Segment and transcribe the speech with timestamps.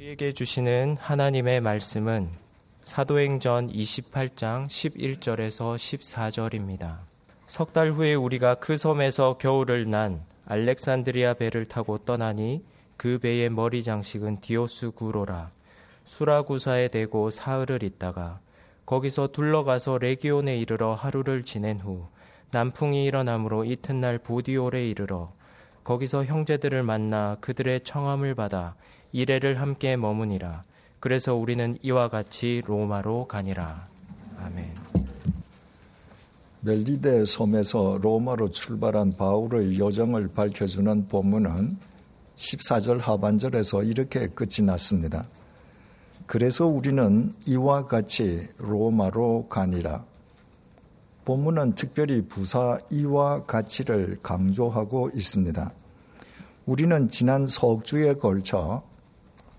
[0.00, 2.30] 우리에게 주시는 하나님의 말씀은
[2.80, 7.00] 사도행전 28장 11절에서 14절입니다.
[7.46, 12.64] 석 달 후에 우리가 그 섬에서 겨울을 난 알렉산드리아 배를 타고 떠나니
[12.96, 15.50] 그 배의 머리 장식은 디오스 구로라
[16.04, 18.40] 수라구사에 대고 사흘을 있다가
[18.86, 22.06] 거기서 둘러가서 레기온에 이르러 하루를 지낸 후
[22.52, 25.34] 남풍이 일어나므로 이튿날 보디올에 이르러
[25.84, 28.76] 거기서 형제들을 만나 그들의 청함을 받아
[29.12, 30.62] 이래를 함께 머무니라.
[31.00, 33.88] 그래서 우리는 이와 같이 로마로 가니라.
[34.38, 34.74] 아멘.
[36.62, 41.78] 멜디데 섬에서 로마로 출발한 바울의 여정을 밝혀주는 본문은
[42.36, 45.26] 14절 하반절에서 이렇게 끝이 났습니다.
[46.26, 50.04] 그래서 우리는 이와 같이 로마로 가니라.
[51.24, 55.72] 본문은 특별히 부사 이와 같이를 강조하고 있습니다.
[56.66, 58.82] 우리는 지난 석주에 걸쳐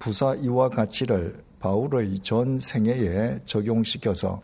[0.02, 4.42] 부사 이와 같이를 바울의 전 생애에 적용시켜서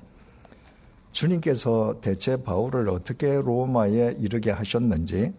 [1.12, 5.34] 주님께서 대체 바울을 어떻게 로마에 이르게 하셨는지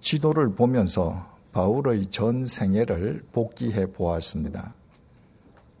[0.00, 4.74] 지도를 보면서 바울의 전 생애를 복기해 보았습니다.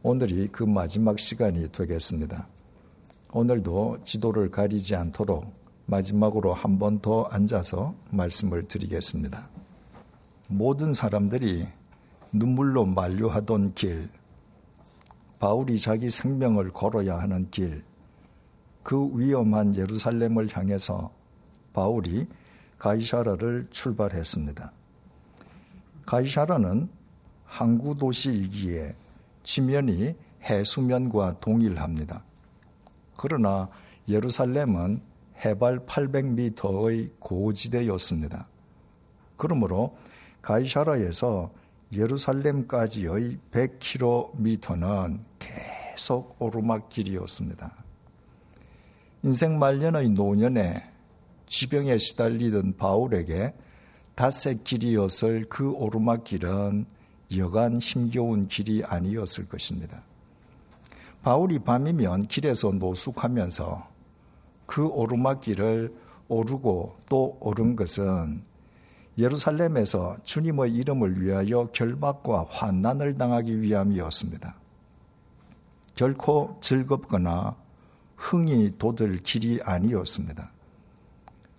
[0.02, 2.48] 오늘이 그 마지막 시간이 되겠습니다.
[3.30, 5.52] 오늘도 지도를 가리지 않도록
[5.84, 9.50] 마지막으로 한 번 더 앉아서 말씀을 드리겠습니다.
[10.48, 11.68] 모든 사람들이
[12.32, 14.08] 눈물로 만류하던 길,
[15.38, 17.84] 바울이 자기 생명을 걸어야 하는 길,
[18.82, 21.12] 그 위험한 예루살렘을 향해서
[21.72, 22.26] 바울이
[22.78, 24.72] 가이샤라를 출발했습니다.
[26.06, 26.88] 가이샤라는
[27.44, 28.94] 항구 도시이기에
[29.42, 32.24] 지면이 해수면과 동일합니다.
[33.16, 33.68] 그러나
[34.08, 35.00] 예루살렘은
[35.44, 38.48] 해발 800m의 고지대였습니다.
[39.36, 39.96] 그러므로
[40.40, 41.52] 가이샤라에서
[41.92, 47.74] 예루살렘까지의 100km는 계속 오르막길이었습니다.
[49.24, 50.90] 인생 말년의 노년에
[51.46, 53.54] 지병에 시달리던 바울에게
[54.14, 56.86] 닷새 길이었을 그 오르막길은
[57.36, 60.02] 여간 힘겨운 길이 아니었을 것입니다.
[61.22, 63.88] 바울이 밤이면 길에서 노숙하면서
[64.66, 65.94] 그 오르막길을
[66.28, 68.42] 오르고 또 오른 것은
[69.18, 74.54] 예루살렘에서 주님의 이름을 위하여 결박과 환난을 당하기 위함이었습니다.
[75.94, 77.56] 결코 즐겁거나
[78.16, 80.50] 흥이 돋을 길이 아니었습니다.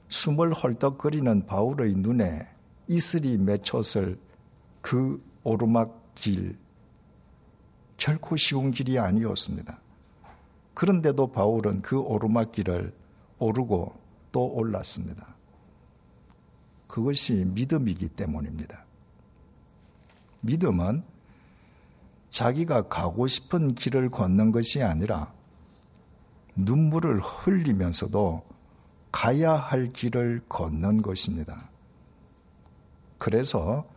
[0.10, 2.48] 숨을 헐떡거리는 바울의 눈에
[2.88, 4.20] 이슬이 맺혔을
[4.82, 6.58] 그 오르막길,
[7.98, 9.80] 결코 쉬운 길이 아니었습니다.
[10.74, 12.94] 그런데도 바울은 그 오르막길을
[13.40, 13.94] 오르고
[14.32, 15.33] 또 올랐습니다.
[16.94, 18.86] 그것이 믿음이기 때문입니다.
[20.42, 21.02] 믿음은
[22.30, 25.34] 자기가 가고 싶은 길을 걷는 것이 아니라
[26.56, 28.44] 눈물을 흘리면서도
[29.12, 31.68] 가야 할 길을 걷는 것입니다.
[33.18, 33.90] 그래서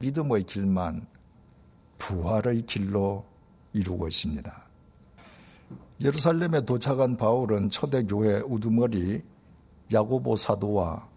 [0.00, 1.06] 믿음의 길만
[1.98, 3.24] 부활의 길로
[3.74, 4.64] 이루고 있습니다.
[6.00, 9.22] 예루살렘에 도착한 바울은 초대교회 우두머리
[9.92, 11.09] 야고보 사도와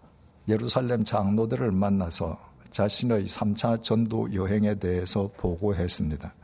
[0.48, 2.38] 예루살렘 장로들을 만나서
[2.70, 6.34] 자신의 3차 전도 여행에 대해서 보고했습니다.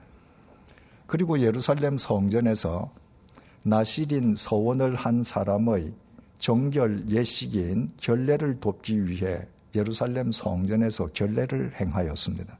[1.06, 2.90] 그리고 예루살렘 성전에서
[3.62, 5.92] 나시린 서원을 한 사람의
[6.38, 12.58] 정결 예식인 결례를 돕기 위해 예루살렘 성전에서 결례를 행하였습니다.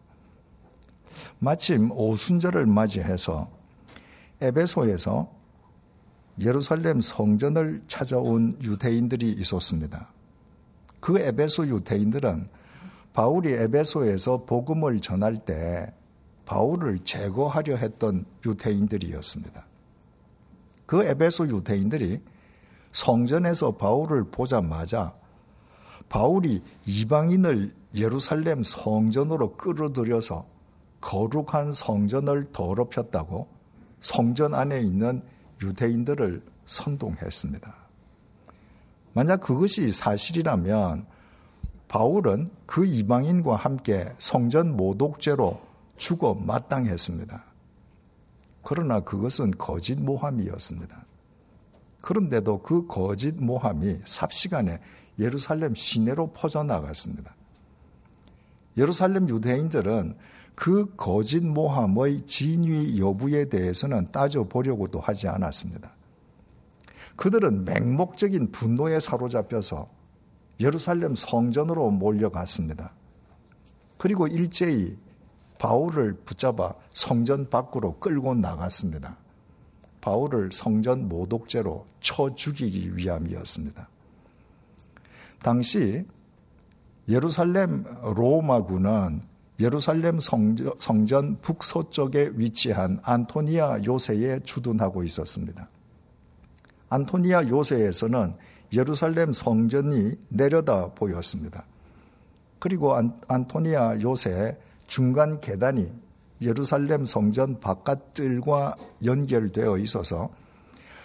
[1.39, 3.49] 마침 오순절을 맞이해서
[4.41, 5.31] 에베소에서
[6.41, 10.09] 예루살렘 성전을 찾아온 유대인들이 있었습니다.
[11.00, 12.49] 그 에베소 유대인들은
[13.12, 15.93] 바울이 에베소에서 복음을 전할 때
[16.44, 19.66] 바울을 제거하려 했던 유대인들이었습니다.
[20.87, 22.21] 그 에베소 유대인들이
[22.93, 25.15] 성전에서 바울을 보자마자
[26.09, 30.47] 바울이 이방인을 예루살렘 성전으로 끌어들여서
[31.00, 33.48] 거룩한 성전을 더럽혔다고
[34.01, 35.22] 성전 안에 있는
[35.63, 37.79] 유대인들을 선동했습니다.
[39.12, 41.07] 만약 그것이 사실이라면
[41.89, 45.60] 바울은 그 이방인과 함께 성전 모독죄로
[45.97, 47.45] 죽어 마땅했습니다.
[48.62, 51.04] 그러나 그것은 거짓 모함이었습니다.
[52.01, 54.80] 그런데도 그 거짓 모함이 삽시간에
[55.18, 57.34] 예루살렘 시내로 퍼져나갔습니다.
[58.77, 60.16] 예루살렘 유대인들은
[60.54, 65.91] 그 거짓 모함의 진위 여부에 대해서는 따져보려고도 하지 않았습니다.
[67.21, 69.91] 그들은 맹목적인 분노에 사로잡혀서
[70.59, 72.95] 예루살렘 성전으로 몰려갔습니다.
[73.99, 74.97] 그리고 일제히
[75.59, 79.19] 바울을 붙잡아 성전 밖으로 끌고 나갔습니다.
[80.01, 83.87] 바울을 성전 모독죄로 쳐 죽이기 위함이었습니다.
[85.43, 86.07] 당시
[87.07, 89.21] 예루살렘 로마군은
[89.61, 95.69] 예루살렘 성전, 성전 북서쪽에 위치한 안토니아 요새에 주둔하고 있었습니다.
[96.91, 98.34] 안토니아 요새에서는
[98.72, 101.65] 예루살렘 성전이 내려다 보였습니다.
[102.59, 105.91] 그리고 안, 안토니아 요새 중간 계단이
[106.42, 110.31] 예루살렘 성전 바깥들과 연결되어 있어서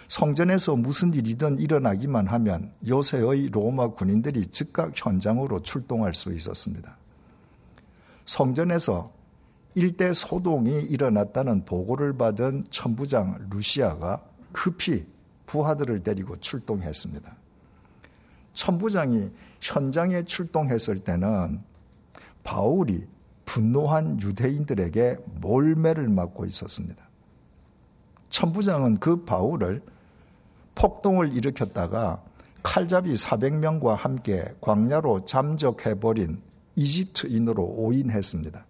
[0.08, 6.96] 성전에서 무슨 일이든 일어나기만 하면 요새의 로마 군인들이 즉각 현장으로 출동할 수 있었습니다.
[8.24, 9.12] 성전에서
[9.74, 14.22] 일대 소동이 일어났다는 보고를 받은 천부장 루시아가
[14.52, 15.06] 급히
[15.46, 17.36] 부하들을 데리고 출동했습니다.
[18.52, 21.60] 천부장이 현장에 출동했을 때는
[22.42, 23.06] 바울이
[23.44, 27.06] 분노한 유대인들에게 몰매를 맞고 있었습니다.
[28.28, 29.82] 천부장은 그 바울을
[30.74, 32.22] 폭동을 일으켰다가
[32.62, 36.42] 칼잡이 400명과 함께 광야로 잠적해버린
[36.74, 38.66] 이집트인으로 오인했습니다.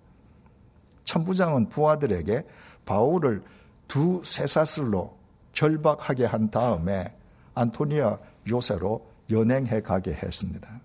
[1.04, 2.44] 천부장은 부하들에게
[2.84, 3.42] 바울을
[3.88, 5.15] 두 쇠사슬로
[5.56, 7.12] 결박하게 한 다음에
[7.54, 8.18] 안토니아
[8.48, 10.80] 요새로 연행해 가게 했습니다.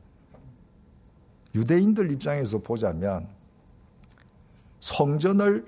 [1.54, 3.28] 유대인들 입장에서 보자면
[4.80, 5.66] 성전을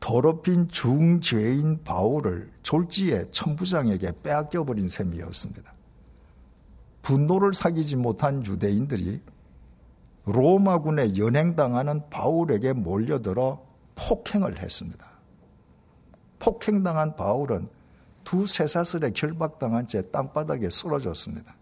[0.00, 5.72] 더럽힌 중죄인 바울을 졸지에 천부장에게 빼앗겨 버린 셈이었습니다.
[7.02, 9.20] 분노를 사귀지 못한 유대인들이
[10.24, 13.62] 로마군에 연행당하는 바울에게 몰려들어
[13.94, 15.06] 폭행을 했습니다.
[16.38, 17.68] 폭행당한 바울은
[18.28, 21.56] 두 쇠사슬에 결박당한 채 땅바닥에 쓰러졌습니다.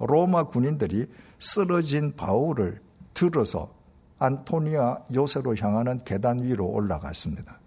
[0.00, 1.06] 로마 군인들이
[1.38, 2.80] 쓰러진 바울을
[3.14, 3.72] 들어서
[4.18, 7.60] 안토니아 요새로 향하는 계단 위로 올라갔습니다.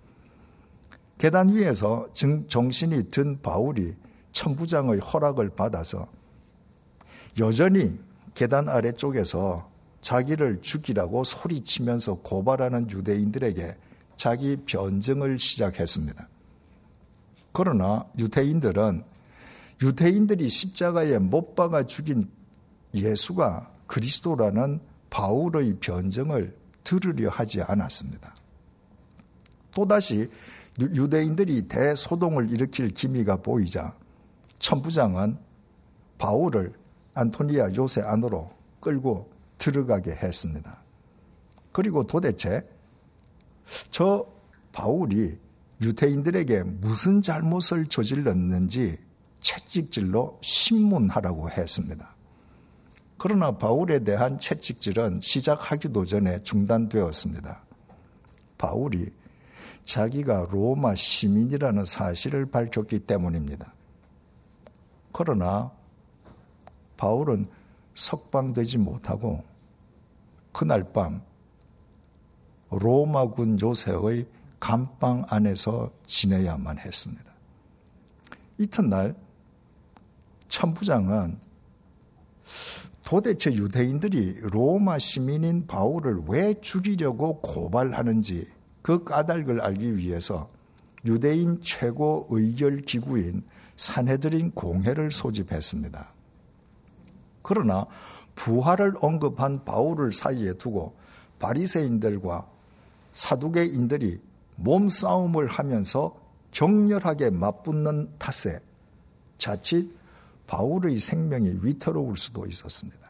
[1.17, 2.09] 계단 위에서
[2.49, 3.95] 정신이 든 바울이
[4.33, 6.05] 천부장의 허락을 받아서
[7.39, 7.97] 여전히
[8.33, 9.71] 계단 아래쪽에서
[10.01, 13.77] 자기를 죽이라고 소리치면서 고발하는 유대인들에게
[14.17, 16.32] 자기 변증을 시작했습니다.
[17.53, 19.03] 그러나 유대인들은
[19.81, 22.29] 유대인들이 십자가에 못 박아 죽인
[22.93, 24.79] 예수가 그리스도라는
[25.09, 28.35] 바울의 변증을 들으려 하지 않았습니다.
[29.73, 30.29] 또다시
[30.79, 33.95] 유대인들이 대소동을 일으킬 기미가 보이자
[34.59, 35.37] 천부장은
[36.17, 36.73] 바울을
[37.13, 40.77] 안토니아 요새 안으로 끌고 들어가게 했습니다.
[41.71, 42.67] 그리고 도대체
[43.91, 44.25] 저
[44.71, 45.37] 바울이
[45.83, 48.97] 유대인들에게 무슨 잘못을 저질렀는지
[49.41, 52.15] 채찍질로 신문하라고 했습니다.
[53.17, 57.63] 그러나 바울에 대한 채찍질은 시작하기도 전에 중단되었습니다.
[58.57, 59.11] 바울이
[59.83, 63.73] 자기가 로마 시민이라는 사실을 밝혔기 때문입니다.
[65.11, 65.71] 그러나
[66.95, 67.45] 바울은
[67.93, 69.43] 석방되지 못하고
[70.53, 71.21] 그날 밤
[72.69, 74.25] 로마군 요새의
[74.63, 77.25] 감방 안에서 지내야만 했습니다.
[78.57, 79.13] 이튿날
[80.47, 81.37] 천부장은
[83.03, 88.47] 도대체 유대인들이 로마 시민인 바울을 왜 죽이려고 고발하는지
[88.81, 90.49] 그 까닭을 알기 위해서
[91.03, 93.43] 유대인 최고 의결 기구인
[93.75, 96.07] 산헤드린 공회를 소집했습니다.
[97.41, 97.85] 그러나
[98.35, 100.95] 부활을 언급한 바울을 사이에 두고
[101.39, 102.47] 바리새인들과
[103.11, 104.21] 사두개인들이
[104.63, 106.15] 몸싸움을 하면서
[106.51, 108.61] 격렬하게 맞붙는 탓에
[109.37, 109.93] 자칫
[110.47, 113.09] 바울의 생명이 위태로울 수도 있었습니다.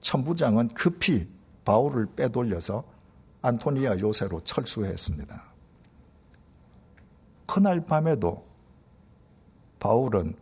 [0.00, 1.28] 천부장은 급히
[1.64, 2.84] 바울을 빼돌려서
[3.42, 5.42] 안토니아 요새로 철수했습니다.
[7.46, 8.46] 그날 밤에도
[9.80, 10.34] 바울은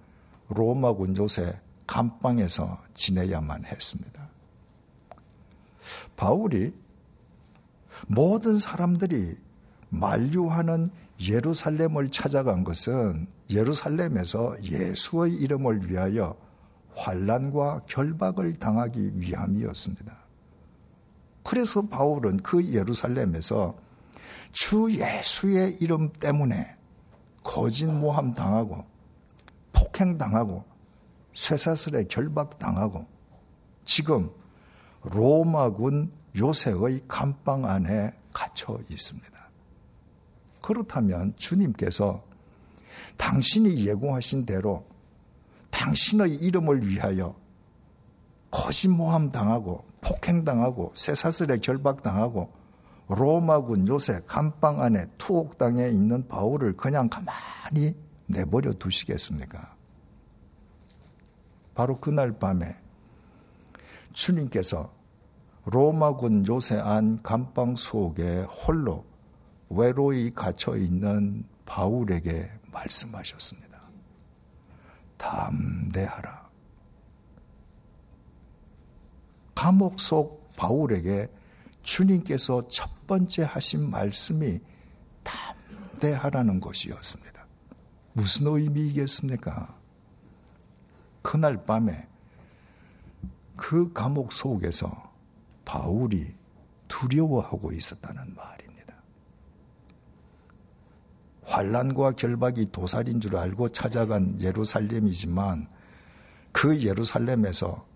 [0.49, 4.29] 로마군 요새 감방에서 지내야만 했습니다.
[6.17, 6.75] 바울이
[8.07, 9.44] 모든 사람들이
[9.99, 10.87] 만류하는
[11.21, 16.37] 예루살렘을 찾아간 것은 예루살렘에서 예수의 이름을 위하여
[16.97, 20.13] 환란과 결박을 당하기 위함이었습니다.
[21.43, 23.77] 그래서 바울은 그 예루살렘에서
[24.53, 26.77] 주 예수의 이름 때문에
[27.43, 28.85] 거짓 모함 당하고
[29.73, 30.65] 폭행 당하고
[31.33, 33.07] 쇠사슬에 결박 당하고
[33.85, 34.31] 지금
[35.03, 39.34] 로마군 요새의 감방 안에 갇혀 있습니다.
[40.65, 42.25] 그렇다면 주님께서
[43.19, 44.87] 당신이 예고하신 대로
[45.71, 47.37] 당신의 이름을 위하여
[48.51, 52.51] 거짓모함 당하고 폭행당하고 쇠사슬에 결박당하고
[53.09, 57.95] 로마군 요새 감방 안에 투옥당에 있는 바울을 그냥 가만히
[58.25, 59.75] 내버려 두시겠습니까?
[61.75, 62.75] 바로 그날 밤에
[64.15, 64.91] 주님께서
[65.67, 69.05] 로마군 요새 안 감방 속에 홀로
[69.69, 73.81] 외로이 갇혀 있는 바울에게 말씀하셨습니다.
[75.17, 76.45] 담대하라.
[79.55, 81.29] 감옥 속 바울에게
[81.83, 84.61] 주님께서 첫 번째 하신 말씀이
[85.23, 87.47] 담대하라는 것이었습니다.
[88.13, 89.75] 무슨 의미이겠습니까?
[91.23, 92.07] 그날 밤에
[93.57, 95.13] 그 감옥 속에서
[95.65, 96.35] 바울이
[96.89, 98.64] 두려워하고 있었다는 말입니다.
[101.47, 105.69] 환란과 결박이 도살인 줄 알고 찾아간 예루살렘이지만
[106.53, 107.87] 그 예루살렘에서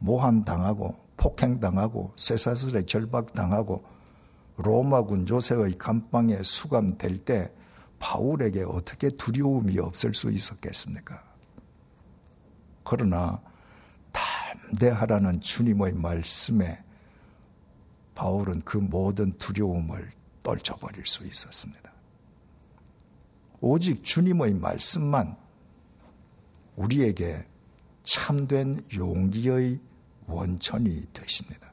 [0.00, 3.84] 모함당하고 폭행당하고 쇠사슬에 결박당하고
[4.56, 7.52] 로마군 조세의 감방에 수감될 때
[7.98, 11.22] 바울에게 어떻게 두려움이 없을 수 있었겠습니까?
[12.84, 13.40] 그러나
[14.12, 16.82] 담대하라는 주님의 말씀에
[18.14, 20.10] 바울은 그 모든 두려움을
[20.42, 21.85] 떨쳐버릴 수 있었습니다.
[23.60, 25.36] 오직 주님의 말씀만
[26.76, 27.44] 우리에게
[28.02, 29.80] 참된 용기의
[30.26, 31.72] 원천이 되십니다.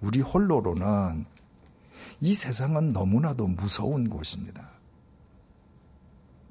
[0.00, 1.26] 우리 홀로로는
[2.20, 4.70] 이 세상은 너무나도 무서운 곳입니다.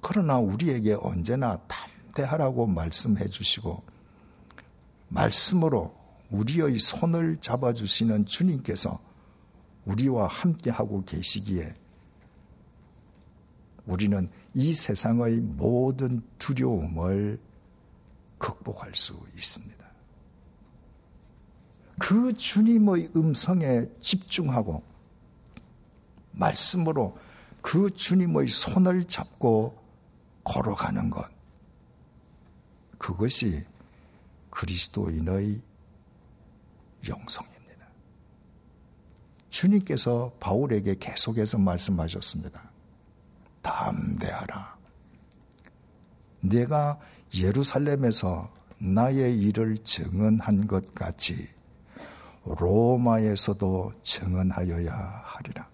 [0.02, 3.84] 그러나 우리에게 언제나 담대하라고 말씀해 주시고
[5.10, 5.96] 말씀으로
[6.32, 9.00] 우리의 손을 잡아주시는 주님께서
[9.86, 11.74] 우리와 함께하고 계시기에
[13.90, 17.40] 우리는 이 세상의 모든 두려움을
[18.38, 19.84] 극복할 수 있습니다.
[21.98, 24.84] 그 주님의 음성에 집중하고
[26.32, 27.18] 말씀으로
[27.62, 29.76] 그 주님의 손을 잡고
[30.44, 31.28] 걸어가는 것.
[33.00, 33.66] 그것이
[34.52, 35.62] 그리스도인의
[37.08, 37.88] 영성입니다.
[39.50, 42.69] 주님께서 바울에게 계속해서 말씀하셨습니다.
[43.62, 44.78] 담대하라.
[46.42, 47.00] 내가
[47.36, 51.50] 예루살렘에서 나의 일을 증언한 것 같이
[52.46, 55.68] 로마에서도 증언하여야 하리라.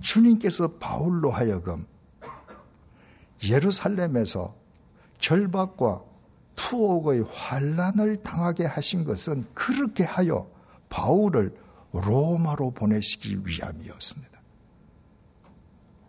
[0.00, 1.86] 주님께서 바울로 하여금
[3.42, 4.54] 예루살렘에서
[5.18, 6.02] 결박과
[6.56, 10.48] 투옥의 환란을 당하게 하신 것은 그렇게 하여
[10.88, 11.56] 바울을
[11.92, 14.33] 로마로 보내시기 위함이었습니다.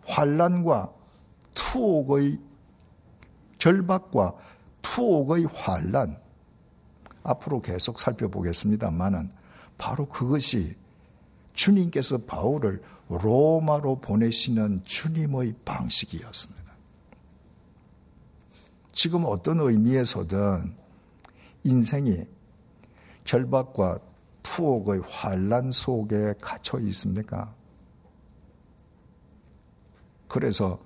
[0.06, 0.92] 환란과
[1.54, 2.38] 투옥의
[3.58, 4.34] 결박과
[4.82, 6.18] 투옥의 환란
[7.22, 9.30] 앞으로 계속 살펴보겠습니다만은
[9.78, 10.76] 바로 그것이
[11.54, 16.66] 주님께서 바울을 로마로 보내시는 주님의 방식이었습니다.
[18.92, 20.74] 지금 어떤 의미에서든
[21.64, 22.26] 인생이
[23.24, 23.98] 결박과
[24.42, 27.52] 투옥의 환란 속에 갇혀 있습니까?
[30.36, 30.78] 그래서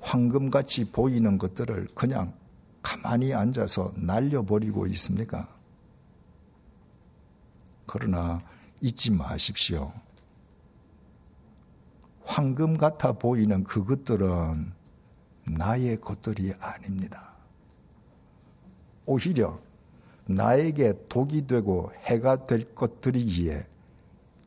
[0.00, 2.34] 황금같이 보이는 것들을 그냥
[2.82, 5.48] 가만히 앉아서 날려버리고 있습니까?
[7.86, 8.38] 그러나
[8.82, 9.90] 잊지 마십시오.
[12.22, 14.72] 황금 같아 보이는 그것들은
[15.56, 17.32] 나의 것들이 아닙니다.
[19.06, 19.58] 오히려
[20.26, 23.66] 나에게 독이 되고 해가 될 것들이기에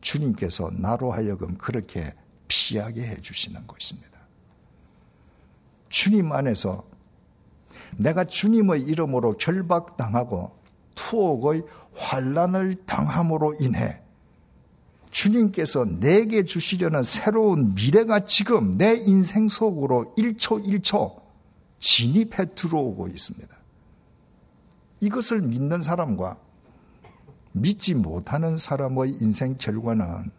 [0.01, 2.13] 주님께서 나로 하여금 그렇게
[2.47, 4.10] 피하게 해주시는 것입니다.
[5.91, 6.83] 주님 안에서
[7.97, 10.51] 내가 주님의 이름으로 결박당하고
[10.95, 14.01] 투옥의 환란을 당함으로 인해
[15.11, 21.21] 주님께서 내게 주시려는 새로운 미래가 지금 내 인생 속으로 1초 1초
[21.79, 23.53] 진입해 들어오고 있습니다.
[25.01, 26.37] 이것을 믿는 사람과
[27.51, 30.31] 믿지 못하는 사람의 인생 결과는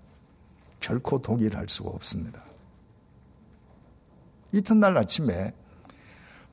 [0.80, 2.42] 결코 동일할 수가 없습니다.
[4.52, 5.52] 이튿날 아침에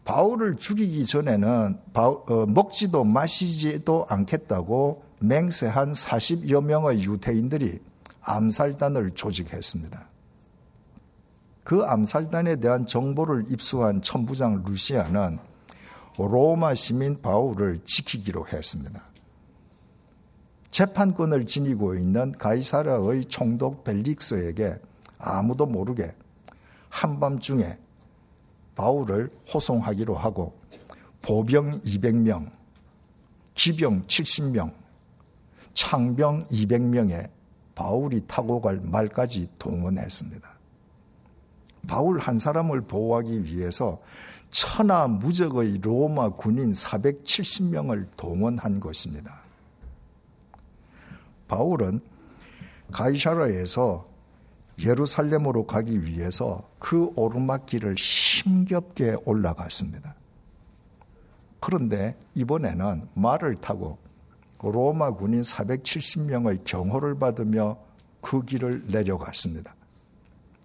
[0.06, 7.80] 바울을 죽이기 전에는 바울, 어, 먹지도 마시지도 않겠다고 맹세한 40여 명의 유태인들이
[8.22, 10.08] 암살단을 조직했습니다.
[11.64, 15.38] 그 암살단에 대한 정보를 입수한 천부장 루시아는
[16.18, 19.04] 로마 시민 바울을 지키기로 했습니다.
[20.72, 24.78] 재판권을 지니고 있는 가이사라의 총독 벨릭스에게
[25.18, 26.14] 아무도 모르게
[26.90, 27.78] 한밤중에
[28.80, 30.58] 바울을 호송하기로 하고
[31.22, 32.50] 보병 200명,
[33.54, 34.74] 기병 70명,
[35.74, 37.30] 창병 200명에
[37.76, 40.50] 바울이 타고 갈 말까지 동원했습니다.
[41.90, 44.02] 바울 한 사람을 보호하기 위해서
[44.50, 49.42] 천하 무적의 로마 군인 470명을 동원한 것입니다.
[51.50, 52.00] 바울은
[52.94, 54.09] 가이사라에서
[54.80, 60.16] 예루살렘으로 가기 위해서 그 오르막길을 힘겹게 올라갔습니다.
[61.60, 63.98] 그런데 이번에는 말을 타고
[64.62, 67.78] 로마 군인 470명의 경호를 받으며
[68.22, 69.74] 그 길을 내려갔습니다.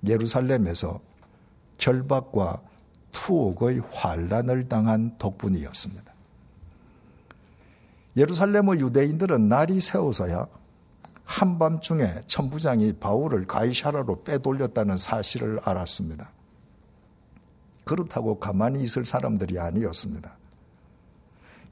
[0.07, 1.01] 예루살렘에서
[1.79, 2.61] 결박과
[3.13, 6.13] 투옥의 환란을 당한 덕분이었습니다.
[8.17, 10.47] 예루살렘의 유대인들은 날이 새어서야
[11.25, 16.31] 한밤중에 천부장이 바울을 가이샤라로 빼돌렸다는 사실을 알았습니다.
[17.85, 20.37] 그렇다고 가만히 있을 사람들이 아니었습니다.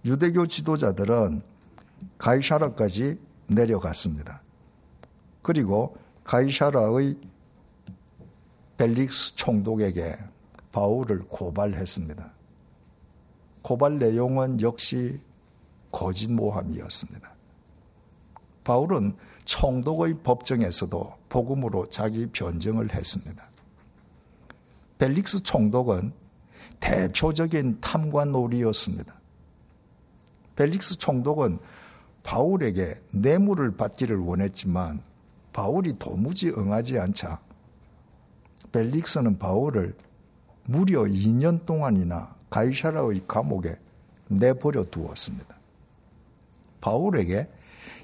[0.05, 1.43] 유대교 지도자들은
[2.19, 4.43] 가이샤라까지 내려갔습니다.
[5.43, 7.17] 그리고 가이샤라의
[8.77, 10.19] 벨릭스 총독에게
[10.73, 12.33] 바울을 고발했습니다.
[13.63, 15.21] 고발 내용은 역시
[15.91, 17.31] 거짓 모함이었습니다.
[18.65, 23.45] 바울은 총독의 법정에서도 복음으로 자기 변증을 했습니다.
[24.99, 26.13] 벨릭스 총독은
[26.81, 29.15] 대표적인 탐관놀이였습니다.
[30.57, 31.59] 벨릭스 총독은
[32.23, 35.03] 바울에게 뇌물을 받기를 원했지만
[35.53, 37.41] 바울이 도무지 응하지 않자
[38.71, 39.95] 벨릭스는 바울을
[40.65, 43.77] 무려 2년 동안이나 가이샤라의 감옥에
[44.29, 45.55] 내버려 두었습니다.
[46.81, 47.49] 바울에게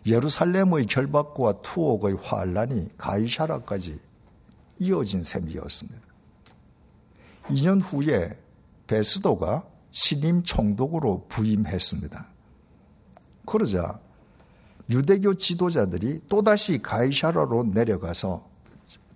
[0.06, 3.98] 예루살렘의 결박과 투옥의 환란이 가이샤라까지
[4.78, 5.98] 이어진 셈이었습니다.
[7.48, 8.38] 2년 후에
[8.86, 12.26] 베스도가 신임 총독으로 부임했습니다.
[13.46, 13.98] 그러자
[14.90, 18.46] 유대교 지도자들이 또다시 가이샤라로 내려가서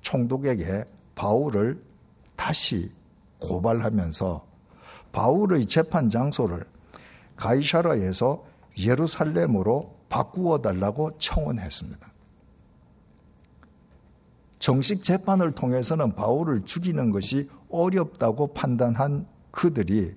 [0.00, 0.84] 총독에게
[1.14, 1.82] 바울을
[2.36, 2.90] 다시
[3.38, 4.46] 고발하면서
[5.12, 6.66] 바울의 재판 장소를
[7.36, 8.44] 가이샤라에서
[8.78, 12.12] 예루살렘으로 바꾸어 달라고 청원했습니다.
[14.58, 20.14] 정식 재판을 통해서는 바울을 죽이는 것이 어렵다고 판단한 그들이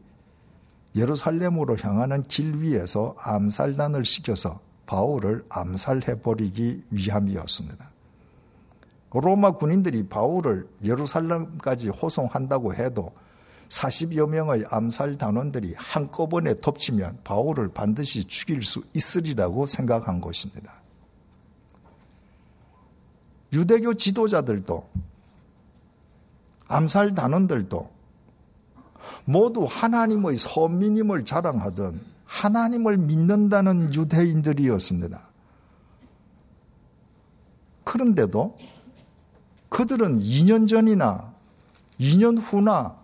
[0.98, 7.90] 예루살렘으로 향하는 길 위에서 암살단을 시켜서 바울을 암살해 버리기 위함이었습니다.
[9.12, 13.14] 로마 군인들이 바울을 예루살렘까지 호송한다고 해도
[13.70, 20.74] 40여 명의 암살 단원들이 한꺼번에 덮치면 바울을 반드시 죽일 수 있으리라고 생각한 것입니다.
[23.54, 24.90] 유대교 지도자들도
[26.68, 27.90] 암살 단원들도
[29.26, 35.30] 모두 하나님의 선민임을 자랑하던 하나님을 믿는다는 유대인들이었습니다.
[37.84, 38.58] 그런데도
[39.70, 41.34] 그들은 2년 전이나
[42.00, 42.98] 2년 후나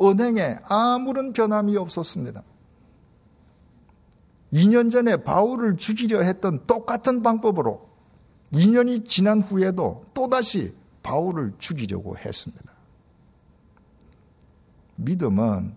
[0.00, 2.42] 은행에 아무런 변함이 없었습니다.
[4.52, 7.88] 2년 전에 바울을 죽이려 했던 똑같은 방법으로
[8.52, 12.70] 2년이 지난 후에도 또다시 바울을 죽이려고 했습니다.
[14.96, 15.74] 믿음은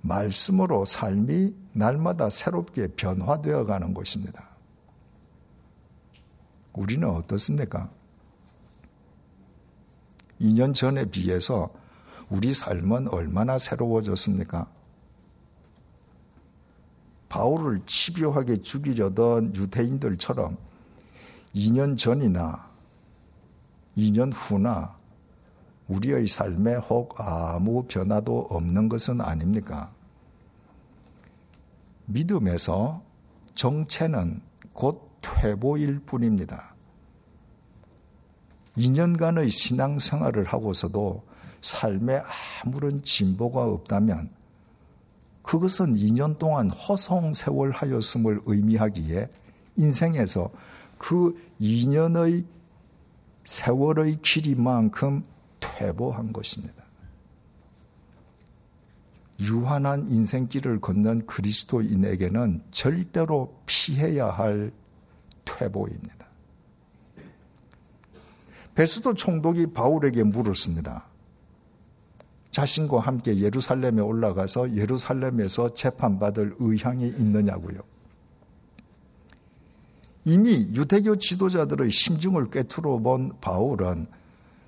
[0.00, 4.48] 말씀으로 삶이 날마다 새롭게 변화되어 가는 것입니다.
[6.72, 7.90] 우리는 어떻습니까?
[10.40, 11.70] 2년 전에 비해서
[12.30, 14.66] 우리 삶은 얼마나 새로워졌습니까?
[17.28, 20.56] 바울을 집요하게 죽이려던 유대인들처럼
[21.54, 22.68] 2년 전이나
[23.96, 24.96] 2년 후나
[25.88, 29.90] 우리의 삶에 혹 아무 변화도 없는 것은 아닙니까?
[32.06, 33.02] 믿음에서
[33.54, 34.40] 정체는
[34.72, 36.74] 곧 퇴보일 뿐입니다.
[38.76, 41.27] 2년간의 신앙생활을 하고서도
[41.60, 42.22] 삶에
[42.64, 44.30] 아무런 진보가 없다면
[45.42, 49.28] 그것은 2년 동안 허송 세월 하였음을 의미하기에
[49.76, 50.50] 인생에서
[50.98, 52.44] 그 2년의
[53.44, 55.24] 세월의 길이만큼
[55.60, 56.84] 퇴보한 것입니다.
[59.40, 64.72] 유한한 인생길을 걷는 그리스도인에게는 절대로 피해야 할
[65.44, 66.26] 퇴보입니다.
[68.74, 71.07] 베스도 총독이 바울에게 물었습니다.
[72.58, 77.78] 자신과 함께 예루살렘에 올라가서 예루살렘에서 재판받을 의향이 있느냐고요.
[80.24, 84.08] 이미 유대교 지도자들의 심중을 꿰뚫어 본 바울은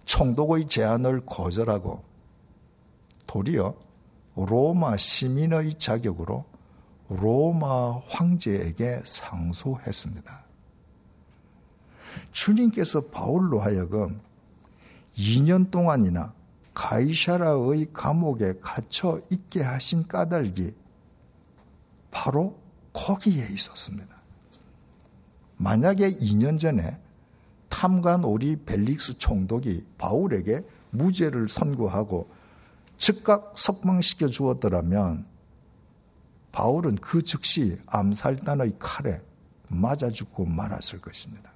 [0.05, 2.05] 총독의 제안을 거절하고
[3.27, 3.75] 도리어
[4.37, 6.45] 로마 시민의 자격으로
[7.09, 10.45] 로마 황제에게 상소했습니다.
[12.31, 14.21] 주님께서 바울로 하여금
[15.17, 16.33] 2년 동안이나
[16.75, 20.73] 가이샤라의 감옥에 갇혀 있게 하신 까닭이
[22.11, 22.59] 바로
[22.93, 24.09] 거기에 있었습니다.
[25.57, 26.99] 만약에 2년 전에
[27.69, 32.31] 탐관 오리 벨릭스 총독이 바울에게 무죄를 선고하고
[32.97, 35.27] 즉각 석방시켜 주었더라면
[36.53, 39.21] 바울은 그 즉시 암살단의 칼에
[39.69, 41.50] 맞아 죽고 말았을 것입니다.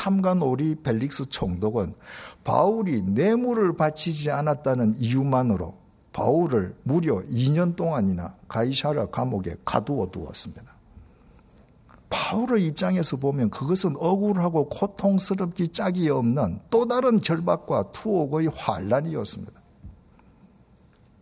[0.00, 1.94] 탐관 오리 벨릭스 총독은
[2.42, 5.76] 바울이 뇌물을 바치지 않았다는 이유만으로
[6.14, 10.72] 바울을 무려 2년 동안이나 가이샤라 감옥에 가두어 두었습니다.
[12.08, 19.60] 바울의 입장에서 보면 그것은 억울하고 고통스럽기 짝이 없는 또 다른 결박과 투옥의 환란이었습니다.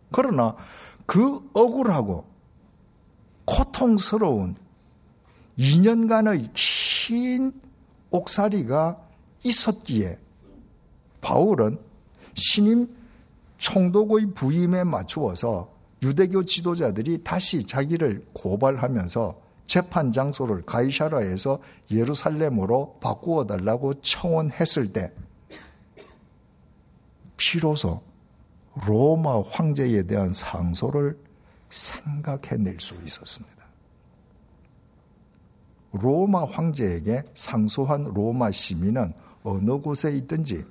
[0.09, 0.55] 그러나
[1.05, 2.23] 그 억울하고
[3.43, 4.55] 고통스러운
[5.57, 7.51] 2년간의 긴
[8.11, 8.99] 옥살이가
[9.43, 10.17] 있었기에
[11.21, 11.79] 바울은
[12.33, 12.95] 신임
[13.57, 21.59] 총독의 부임에 맞추어서 유대교 지도자들이 다시 자기를 고발하면서 재판 장소를 가이샤라에서
[21.91, 25.11] 예루살렘으로 바꾸어 달라고 청원했을 때
[27.37, 28.01] 비로소
[28.85, 31.19] 로마 황제에 대한 상소를
[31.69, 33.58] 생각해낼 수 있었습니다.
[35.91, 40.63] 로마 황제에게 상소한 로마 시민은 어느 곳에 있든지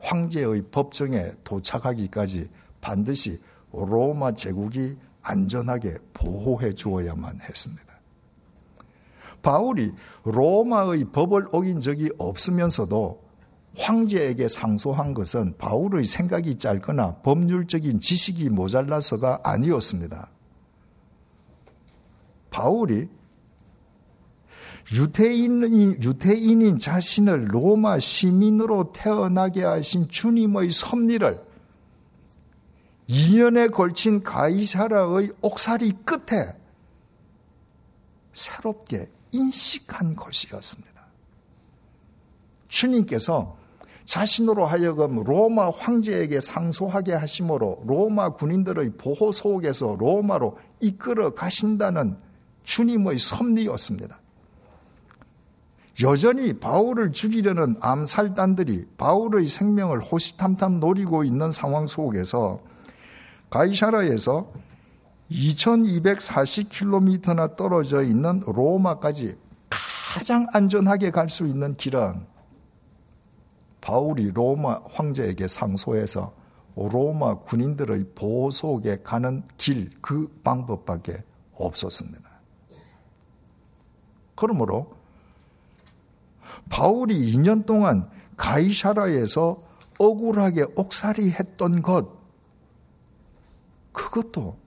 [0.00, 2.48] 황제의 법정에 도착하기까지
[2.80, 3.40] 반드시
[3.72, 7.82] 로마 제국이 안전하게 보호해 주어야만 했습니다.
[9.42, 9.92] 바울이
[10.24, 13.22] 로마의 법을 어긴 적이 없으면서도
[13.76, 20.28] 황제에게 상소한 것은 바울의 생각이 짧거나 법률적인 지식이 모자라서가 아니었습니다.
[22.50, 23.08] 바울이
[24.92, 31.40] 유태인인, 유태인인 자신을 로마 시민으로 태어나게 하신 주님의 섭리를
[33.08, 36.56] 2년에 걸친 가이사라의 옥살이 끝에
[38.32, 40.94] 새롭게 인식한 것이었습니다.
[42.68, 43.56] 주님께서
[44.06, 52.18] 자신으로 하여금 로마 황제에게 상소하게 하심으로 로마 군인들의 보호 속에서 로마로 이끌어 가신다는
[52.64, 54.20] 주님의 섭리였습니다.
[56.02, 62.58] 여전히 바울을 죽이려는 암살단들이 바울의 생명을 호시탐탐 노리고 있는 상황 속에서
[63.50, 64.50] 가이샤라에서
[65.30, 69.36] 2240km나 떨어져 있는 로마까지
[70.14, 72.26] 가장 안전하게 갈 수 있는 길은
[73.80, 76.34] 바울이 로마 황제에게 상소해서
[76.74, 81.22] 로마 군인들의 보호 속에 가는 길, 그 방법밖에
[81.54, 82.28] 없었습니다.
[84.34, 85.03] 그러므로
[86.74, 89.62] 바울이 2년 동안 가이샤라에서
[89.96, 92.08] 억울하게 옥살이 했던 것,
[93.92, 94.58] 그것도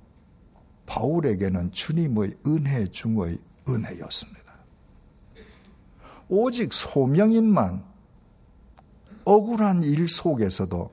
[0.86, 4.54] 바울에게는 주님의 은혜 중의 은혜였습니다.
[6.30, 7.84] 오직 소명인만
[9.26, 10.90] 억울한 일 속에서도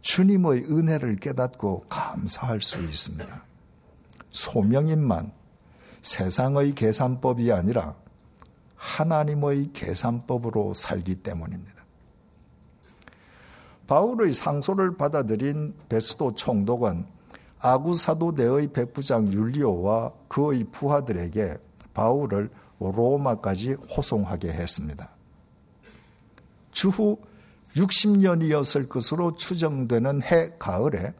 [0.00, 3.44] 주님의 은혜를 깨닫고 감사할 수 있습니다.
[4.32, 5.30] 소명인만
[6.02, 7.94] 세상의 계산법이 아니라
[8.78, 11.74] 하나님의 계산법으로 살기 때문입니다.
[13.86, 17.06] 바울의 상소를 받아들인 베스도 총독은
[17.60, 21.58] 아구사도대의 백부장 율리오와 그의 부하들에게
[21.92, 25.10] 바울을 로마까지 호송하게 했습니다.
[26.70, 27.18] 주후
[27.74, 31.12] 60년이었을 것으로 추정되는 해 가을에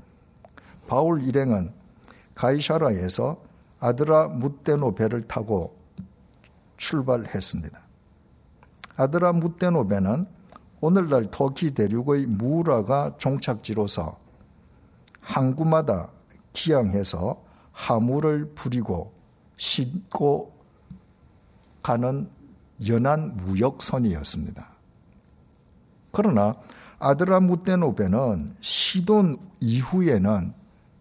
[0.87, 1.73] 바울 일행은
[2.35, 3.43] 가이샤라에서
[3.81, 5.78] 아드라 무테노 배를 타고
[6.79, 7.79] 출발했습니다.
[8.97, 10.25] 아드라 무테노 배는
[10.81, 14.19] 오늘날 터키 대륙의 무라가 종착지로서
[15.21, 16.09] 항구마다
[16.53, 19.13] 기양해서 하물을 부리고
[19.57, 20.53] 싣고
[21.83, 22.29] 가는
[22.89, 24.69] 연안 무역선이었습니다.
[26.13, 26.57] 그러나
[26.99, 30.53] 아드라 무테노베는 시돈 이후에는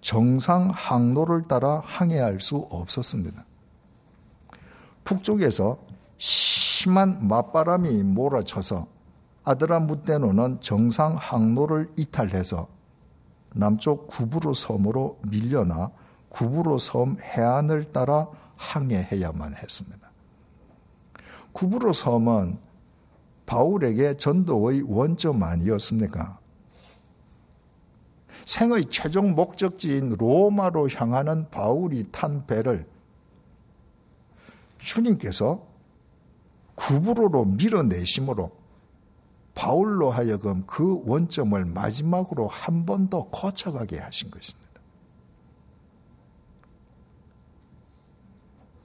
[0.01, 3.46] 정상 항로를 따라 항해할 수 없었습니다.
[5.08, 5.78] 북쪽에서
[6.17, 8.88] 심한 맞바람이 몰아쳐서
[9.46, 12.67] 아드라무테노는 정상 항로를 이탈해서
[13.54, 15.91] 남쪽 구부로 섬으로 밀려나
[16.28, 20.12] 구부로 섬 해안을 따라 항해해야만 했습니다.
[21.54, 22.58] 구부로 섬은
[23.46, 26.38] 바울에게 전도의 원점 아니었습니까?
[28.46, 32.86] 생의 최종 목적지인 로마로 향하는 바울이 탄 배를
[34.88, 35.67] 주님께서
[36.76, 38.52] 구부로로 밀어내심으로
[39.54, 44.67] 바울로 하여금 그 원점을 마지막으로 한 번 더 거쳐가게 하신 것입니다.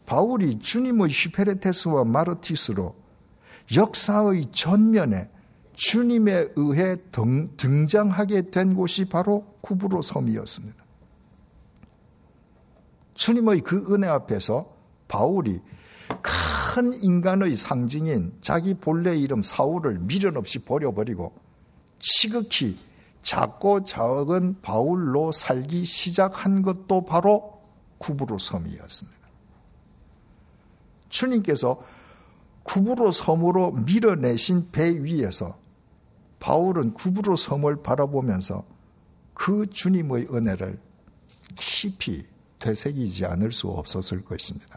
[0.07, 2.95] 바울이 주님의 슈페레테스와 마르티스로
[3.77, 5.31] 역사의 전면에
[5.75, 10.83] 주님에 의해 등, 등장하게 된 곳이 바로 구브로 섬이었습니다.
[13.15, 14.75] 주님의 그 은혜 앞에서
[15.09, 15.61] 바울이
[16.21, 21.33] 큰 인간의 상징인 자기 본래 이름 사울을 미련 없이 버려버리고
[21.99, 22.79] 지극히
[23.23, 27.61] 작고 작은 바울로 살기 시작한 것도 바로
[27.99, 29.19] 구브로 섬이었습니다.
[31.09, 31.83] 주님께서
[32.65, 35.59] 구브로 섬으로 밀어내신 배 위에서
[36.41, 38.65] 바울은 구브로 섬을 바라보면서
[39.35, 40.81] 그 주님의 은혜를
[41.55, 42.27] 깊이
[42.59, 44.72] 되새기지 않을 수 없었을 것입니다.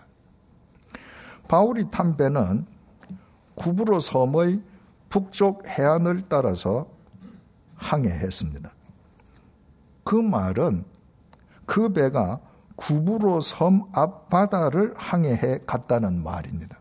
[1.47, 2.65] 바울이 탄 배는
[3.55, 4.61] 구브로 섬의
[5.09, 6.87] 북쪽 해안을 따라서
[7.75, 8.71] 항해했습니다.
[10.03, 10.85] 그 말은
[11.65, 12.39] 그 배가
[12.75, 16.79] 구브로 섬 앞바다를 항해해 갔다는 말입니다.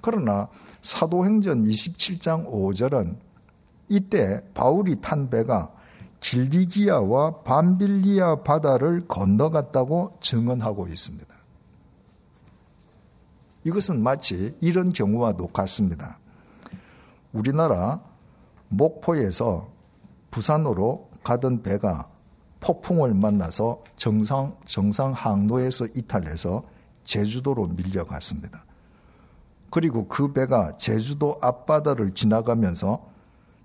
[0.00, 0.48] 그러나
[0.82, 3.16] 사도행전 27장 5절은
[3.88, 5.72] 이때 바울이 탄 배가
[6.20, 11.31] 길리기아와 밤빌리아 바다를 건너갔다고 증언하고 있습니다.
[13.64, 16.18] 이것은 마치 이런 경우와 똑같습니다.
[17.32, 18.00] 우리나라
[18.68, 19.68] 목포에서
[20.30, 22.08] 부산으로 가던 배가
[22.60, 26.64] 폭풍을 만나서 정상, 정상 항로에서 이탈해서
[27.04, 28.64] 제주도로 밀려갔습니다.
[29.70, 33.10] 그리고 그 배가 제주도 앞바다를 지나가면서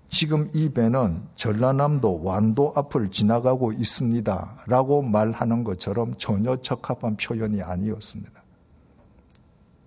[0.08, 4.64] 지금 이 배는 전라남도 완도 앞을 지나가고 있습니다.
[4.66, 8.37] 라고 말하는 것처럼 전혀 적합한 표현이 아니었습니다.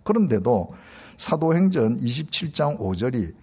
[0.04, 0.74] 그런데도
[1.18, 3.34] 사도행전 27장 5절이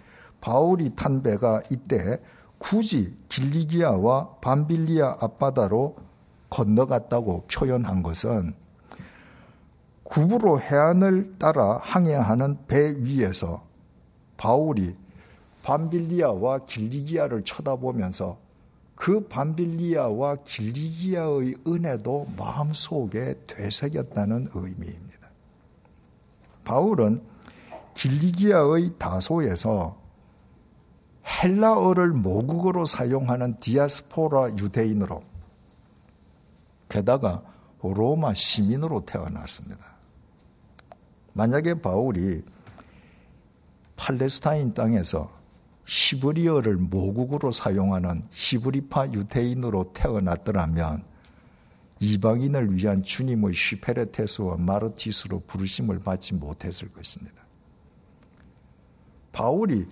[0.41, 2.21] 바울이 탄 배가 이때
[2.59, 5.97] 굳이 길리기아와 밤빌리아 앞바다로
[6.51, 8.55] 건너갔다고 표현한 것은
[10.03, 13.63] 구부로 해안을 따라 항해하는 배 위에서
[14.37, 14.97] 바울이
[15.63, 18.39] 밤빌리아와 길리기아를 쳐다보면서
[18.95, 25.08] 그 밤빌리아와 길리기아의 은혜도 마음속에 되새겼다는 의미입니다.
[26.69, 27.23] 바울은
[27.95, 29.97] 길리기아의 다소에서
[31.25, 35.23] 헬라어를 모국어로 사용하는 디아스포라 유대인으로
[36.91, 37.43] 게다가
[37.81, 39.79] 로마 시민으로 태어났습니다.
[41.33, 42.45] 만약에 바울이
[43.97, 45.31] 팔레스타인 땅에서
[45.87, 51.03] 히브리어를 모국어로 사용하는 히브리파 유대인으로 태어났더라면
[52.01, 57.43] 이방인을 위한 주님의 시페레테스와 마르티스로 부르심을 받지 못했을 것입니다.
[59.33, 59.87] 바울이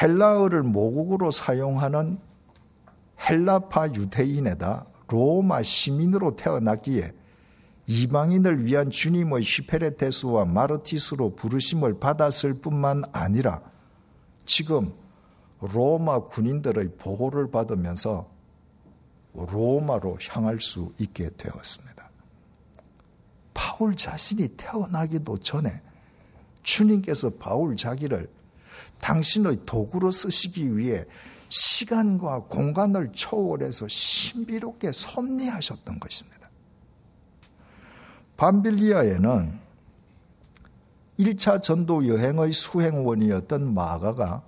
[0.00, 2.18] 헬라어를 모국어로 사용하는
[3.28, 7.12] 헬라파 유대인에다 로마 시민으로 태어났기에
[7.86, 13.62] 이방인을 위한 주님의 시페레테스와 마르티스로 부르심을 받았을 뿐만 아니라
[14.44, 14.92] 지금
[15.60, 18.28] 로마 군인들의 보호를 받으면서
[19.46, 22.08] 로마로 향할 수 있게 되었습니다.
[23.54, 25.80] 바울 자신이 태어나기도 전에
[26.62, 28.28] 주님께서 바울 자기를
[29.00, 31.04] 당신의 도구로 쓰시기 위해
[31.48, 36.50] 시간과 공간을 초월해서 신비롭게 섭리하셨던 것입니다.
[38.36, 39.58] 밤빌리아에는
[41.18, 44.47] 1차 전도 여행의 수행원이었던 마가가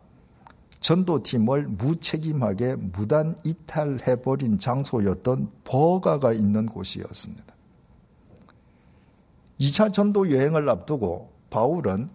[0.81, 7.55] 전도팀을 무책임하게 무단 이탈해버린 장소였던 버가가 있는 곳이었습니다.
[9.61, 12.09] 2차 전도 여행을 앞두고 바울은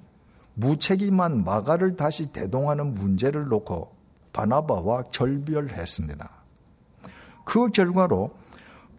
[0.56, 3.94] 무책임한 마가를 다시 대동하는 문제를 놓고
[4.34, 6.30] 바나바와 결별했습니다.
[7.46, 8.32] 그 결과로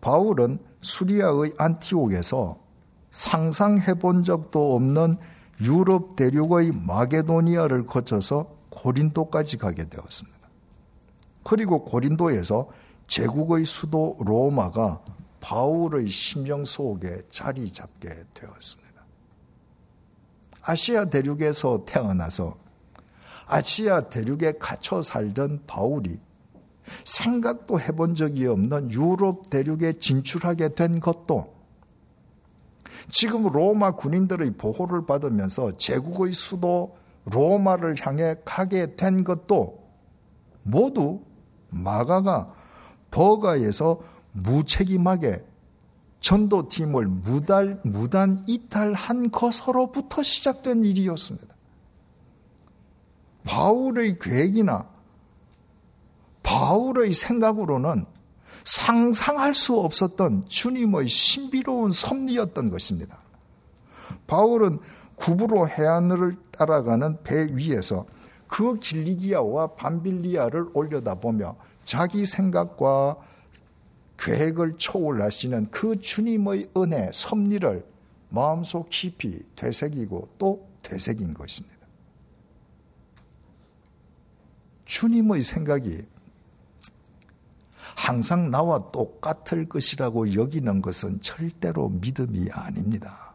[0.01, 2.59] 바울은 수리아의 안티옥에서
[3.11, 5.17] 상상해 본 적도 없는
[5.63, 10.39] 유럽 대륙의 마게도니아를 거쳐서 고린도까지 가게 되었습니다.
[11.43, 12.69] 그리고 고린도에서
[13.07, 15.01] 제국의 수도 로마가
[15.41, 18.87] 바울의 심령 속에 자리 잡게 되었습니다.
[20.63, 22.57] 아시아 대륙에서 태어나서
[23.47, 26.19] 아시아 대륙에 갇혀 살던 바울이
[27.05, 31.55] 생각도 해본 적이 없는 유럽 대륙에 진출하게 된 것도
[33.09, 39.85] 지금 로마 군인들의 보호를 받으면서 제국의 수도 로마를 향해 가게 된 것도
[40.63, 41.23] 모두
[41.69, 42.55] 마가가
[43.11, 44.01] 버가에서
[44.33, 45.45] 무책임하게
[46.21, 51.55] 전도팀을 무달, 무단 이탈한 것으로부터 시작된 일이었습니다.
[53.45, 54.89] 바울의 계획이나
[56.43, 58.07] 바울의 생각으로는
[58.65, 63.19] 상상할 수 없었던 주님의 신비로운 섭리였던 것입니다.
[64.27, 64.81] 바울은
[65.17, 68.07] 구부로 해안을 따라가는 배 위에서
[68.47, 73.17] 그 길리기아와 밤빌리아를 올려다보며 자기 생각과
[74.19, 77.85] 계획을 초월하시는 그 주님의 은혜, 섭리를
[78.29, 81.77] 마음속 깊이 되새기고 또 되새긴 것입니다.
[84.85, 86.07] 주님의 생각이
[87.97, 93.26] 항상 나와 똑같을 것이라고 여기는 것은 절대로 믿음이 아닙니다.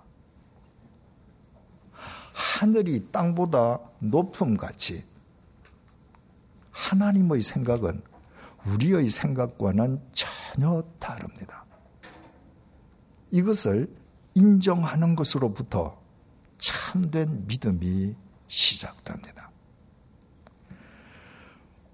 [2.41, 5.05] 하늘이 땅보다 높음 같이
[6.71, 8.01] 하나님의 생각은
[8.65, 11.63] 우리의 생각과는 전혀 다릅니다.
[13.29, 13.93] 이것을
[14.33, 15.99] 인정하는 것으로부터
[16.57, 18.15] 참된 믿음이
[18.47, 19.51] 시작됩니다.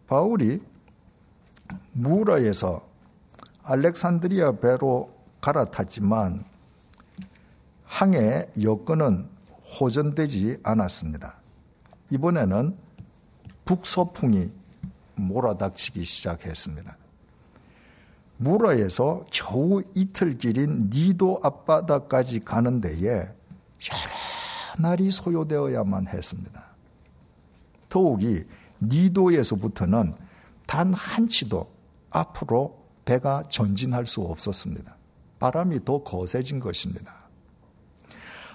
[0.07, 0.61] 바울이
[1.91, 2.87] 무라에서
[3.63, 6.45] 알렉산드리아 배로 갈아탔지만
[7.83, 9.36] 항해 여건은
[9.67, 11.39] 호전되지 않았습니다.
[12.09, 12.77] 이번에는
[13.65, 14.49] 북서풍이
[15.15, 16.97] 몰아닥치기 시작했습니다.
[18.37, 23.33] 무라에서 겨우 이틀 길인 니도 앞바다까지 가는 데에 여러
[24.79, 26.63] 날이 소요되어야만 했습니다.
[27.89, 28.45] 더욱이
[28.81, 30.15] 니도에서부터는
[30.67, 31.69] 단 한치도
[32.11, 34.95] 앞으로 배가 전진할 수 없었습니다.
[35.39, 37.16] 바람이 더 거세진 것입니다.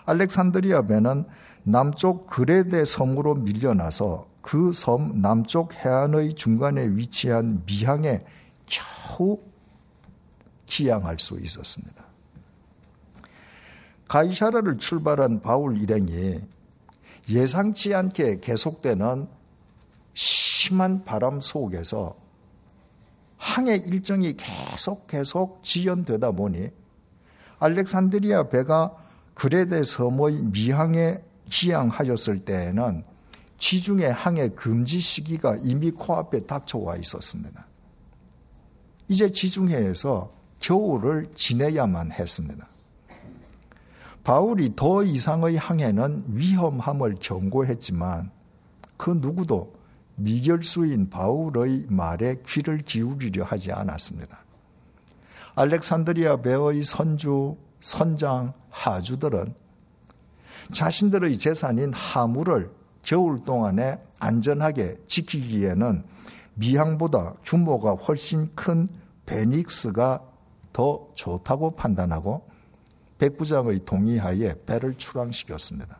[0.04, 1.24] 알렉산드리아 배는
[1.64, 8.24] 남쪽 그레데 섬으로 밀려나서 그 섬 남쪽 해안의 중간에 위치한 미항에
[8.66, 9.38] 겨우
[10.66, 12.02] 기양할 수 있었습니다.
[14.08, 16.40] 가이샤라를 출발한 바울 일행이
[17.30, 19.28] 예상치 않게 계속되는
[20.12, 22.16] 심한 바람 속에서
[23.36, 26.68] 항해 일정이 계속 계속 지연되다 보니
[27.58, 28.96] 알렉산드리아 배가
[29.34, 33.04] 그레데 섬의 미항에 기항하였을 때에는
[33.58, 37.66] 지중해 항해 금지 시기가 이미 코앞에 닥쳐와 있었습니다.
[39.08, 42.66] 이제 지중해에서 겨울을 지내야만 했습니다.
[44.24, 48.30] 바울이 더 이상의 항해는 위험함을 경고했지만
[48.96, 49.74] 그 누구도
[50.16, 54.38] 미결수인 바울의 말에 귀를 기울이려 하지 않았습니다.
[55.54, 59.54] 알렉산드리아 배의 선주, 선장, 하주들은
[60.70, 62.70] 자신들의 재산인 하물을
[63.02, 66.04] 겨울 동안에 안전하게 지키기에는
[66.54, 68.86] 미항보다 규모가 훨씬 큰
[69.26, 70.22] 베닉스가
[70.72, 72.48] 더 좋다고 판단하고
[73.18, 75.98] 백부장의 동의하에 배를 출항시켰습니다.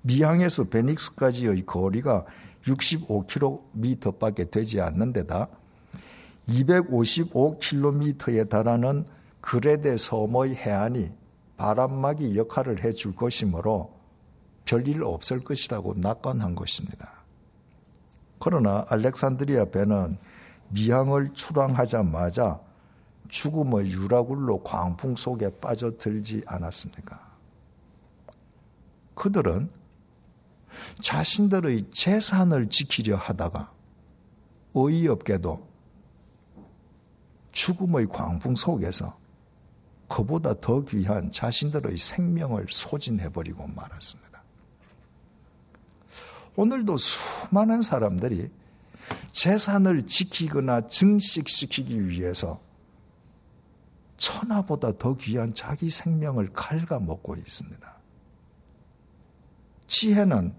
[0.00, 2.24] 미항에서 베닉스까지의 거리가
[2.64, 5.48] 65km밖에 되지 않는 데다
[6.48, 9.04] 255km에 달하는
[9.42, 11.12] 그레데 섬의 해안이
[11.58, 14.00] 바람막이 역할을 해 줄 것이므로
[14.64, 17.12] 별일 없을 것이라고 낙관한 것입니다.
[18.38, 20.16] 그러나 알렉산드리아 배는
[20.70, 22.60] 미항을 출항하자마자
[23.28, 27.20] 죽음의 유라굴로 광풍 속에 빠져들지 않았습니까?
[29.14, 29.70] 그들은
[31.00, 33.72] 자신들의 재산을 지키려 하다가
[34.74, 35.68] 어이없게도
[37.52, 39.21] 죽음의 광풍 속에서
[40.12, 44.42] 그보다 더 귀한 자신들의 생명을 소진해버리고 말았습니다.
[46.54, 48.50] 오늘도 수많은 사람들이
[49.30, 52.60] 재산을 지키거나 증식시키기 위해서
[54.18, 57.92] 천하보다 더 귀한 자기 생명을 갉아먹고 있습니다.
[59.86, 60.54] 지혜는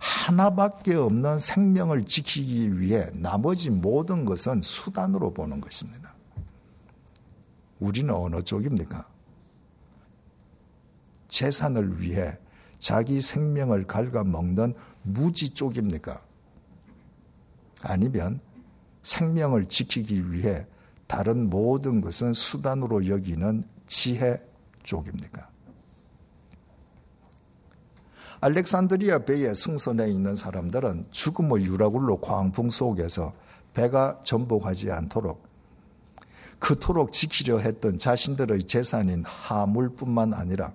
[0.00, 5.99] 하나밖에 없는 생명을 지키기 위해 나머지 모든 것은 수단으로 보는 것입니다.
[7.80, 9.06] 우리는 어느 쪽입니까?
[11.28, 12.36] 재산을 위해
[12.78, 16.20] 자기 생명을 갉아먹는 무지 쪽입니까?
[17.82, 18.40] 아니면
[19.02, 20.66] 생명을 지키기 위해
[21.06, 24.40] 다른 모든 것은 수단으로 여기는 지혜
[24.82, 25.48] 쪽입니까?
[28.42, 33.34] 알렉산드리아 배에 승선해 있는 사람들은 죽음의 유라굴로 광풍 속에서
[33.74, 35.49] 배가 전복하지 않도록
[36.60, 40.72] 그토록 지키려 했던 자신들의 재산인 하물뿐만 아니라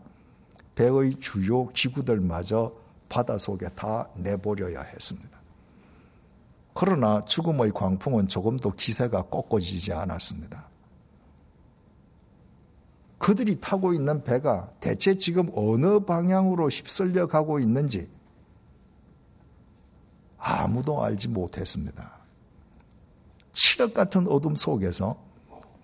[0.74, 2.74] 배의 주요 기구들마저
[3.08, 5.40] 바다 속에 다 내버려야 했습니다.
[6.74, 10.68] 그러나 죽음의 광풍은 조금도 기세가 꺾어지지 않았습니다.
[13.18, 18.10] 그들이 타고 있는 배가 대체 지금 어느 방향으로 휩쓸려 가고 있는지
[20.38, 22.12] 아무도 알지 못했습니다.
[23.54, 25.25] 칠흑 같은 어둠 속에서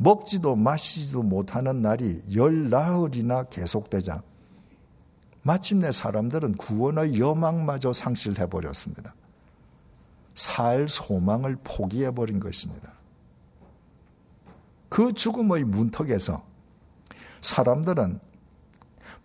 [0.01, 4.23] 먹지도 마시지도 못하는 날이 열 나흘이나 계속되자
[5.43, 9.13] 마침내 사람들은 구원의 여망마저 상실해 버렸습니다.
[10.33, 12.93] 살 소망을 포기해 버린 것입니다.
[14.89, 16.43] 그 죽음의 문턱에서
[17.41, 18.19] 사람들은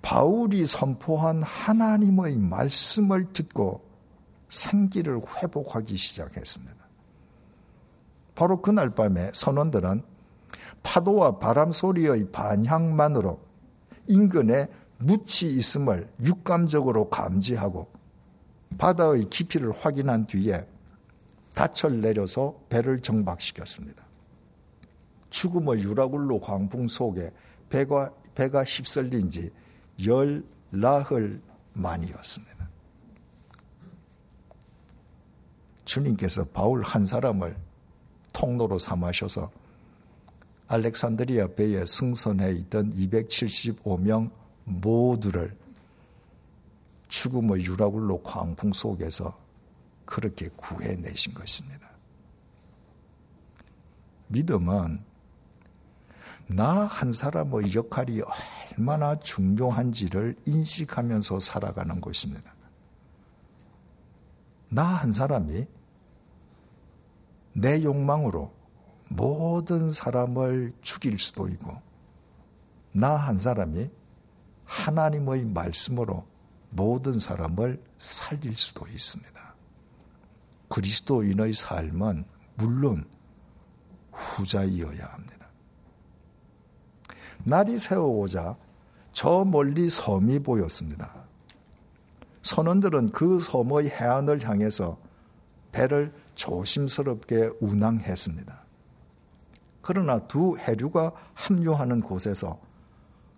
[0.02, 3.82] 바울이 선포한 하나님의 말씀을 듣고
[4.50, 6.76] 생기를 회복하기 시작했습니다.
[8.34, 10.15] 바로 그날 밤에 선원들은
[10.86, 13.40] 파도와 바람 소리의 반향만으로
[14.06, 14.68] 인근에
[14.98, 17.88] 묻이 있음을 육감적으로 감지하고
[18.78, 20.64] 바다의 깊이를 확인한 뒤에
[21.54, 24.04] 닻을 내려서 배를 정박시켰습니다.
[25.30, 27.32] 죽음의 유라굴로 광풍 속에
[27.68, 29.50] 배가, 배가 휩쓸린 지
[30.04, 31.40] 열 나흘
[31.72, 32.68] 만이었습니다.
[35.84, 37.56] 주님께서 바울 한 사람을
[38.32, 39.50] 통로로 삼으셔서
[40.68, 44.30] 알렉산드리아 배에 승선해 있던 275명
[44.64, 45.56] 모두를
[47.08, 49.38] 죽음의 유라굴로 광풍 속에서
[50.04, 51.88] 그렇게 구해내신 것입니다.
[54.28, 55.00] 믿음은
[56.48, 58.22] 나 한 사람의 역할이
[58.76, 62.54] 얼마나 중요한지를 인식하면서 살아가는 것입니다.
[64.68, 65.66] 나 한 사람이
[67.52, 68.52] 내 욕망으로
[69.08, 71.80] 모든 사람을 죽일 수도 있고,
[72.92, 73.90] 나 한 사람이
[74.64, 76.26] 하나님의 말씀으로
[76.70, 79.54] 모든 사람을 살릴 수도 있습니다.
[80.68, 82.24] 그리스도인의 삶은
[82.56, 83.04] 물론
[84.12, 85.46] 후자이어야 합니다.
[87.44, 88.56] 날이 새어오자
[89.12, 91.14] 저 멀리 섬이 보였습니다.
[92.42, 94.98] 선원들은 그 섬의 해안을 향해서
[95.72, 98.65] 배를 조심스럽게 운항했습니다.
[99.86, 102.58] 그러나 두 해류가 합류하는 곳에서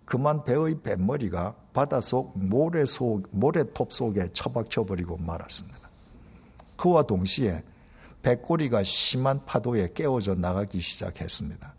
[0.03, 5.77] 그만 배의 뱃머리가 바닷속 모래 속, 모래톱 속에 처박혀 버리고 말았습니다.
[6.75, 7.63] 그와 동시에
[8.23, 11.71] 배꼬리가 심한 파도에 깨어져 나가기 시작했습니다.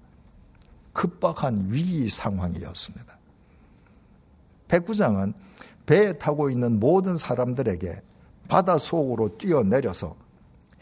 [0.92, 3.18] 급박한 위기 상황이었습니다.
[4.68, 5.34] 백부장은
[5.84, 8.02] 배에 타고 있는 모든 사람들에게
[8.46, 10.14] 바다 속으로 뛰어내려서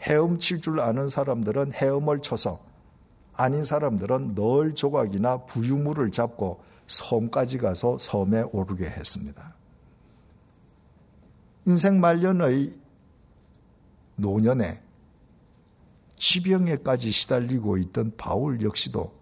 [0.01, 2.68] 헤엄칠 줄 아는 사람들은 헤엄을 쳐서
[3.39, 9.55] 아닌 사람들은 널 조각이나 부유물을 잡고 섬까지 가서 섬에 오르게 했습니다.
[11.65, 12.73] 인생 말년의
[14.17, 14.81] 노년에
[16.17, 19.13] 지병에까지 시달리고 있던 바울 역시도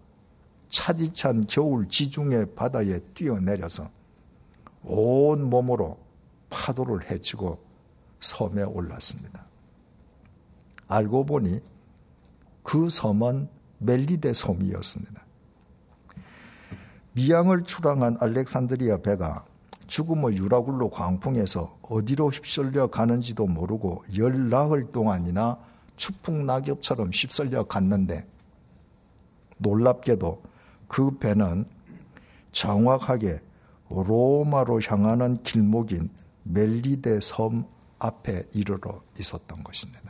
[0.66, 3.88] 차디찬 겨울 지중해 바다에 뛰어내려서
[4.82, 5.96] 온 몸으로
[6.50, 7.64] 파도를 헤치고
[8.18, 9.46] 섬에 올랐습니다.
[10.88, 11.60] 알고 보니
[12.64, 15.24] 그 섬은 멜리데 섬이었습니다.
[17.12, 19.44] 미양을 출항한 알렉산드리아 배가
[19.86, 25.58] 죽음의 유라굴로 광풍에서 어디로 휩쓸려 가는지도 모르고 열 나흘 동안이나
[25.96, 28.26] 추풍 낙엽처럼 휩쓸려 갔는데
[29.58, 30.42] 놀랍게도
[30.86, 31.66] 그 배는
[32.52, 33.40] 정확하게
[33.88, 36.10] 로마로 향하는 길목인
[36.44, 37.66] 멜리데 섬
[37.98, 40.07] 앞에 이르러 있었던 것입니다.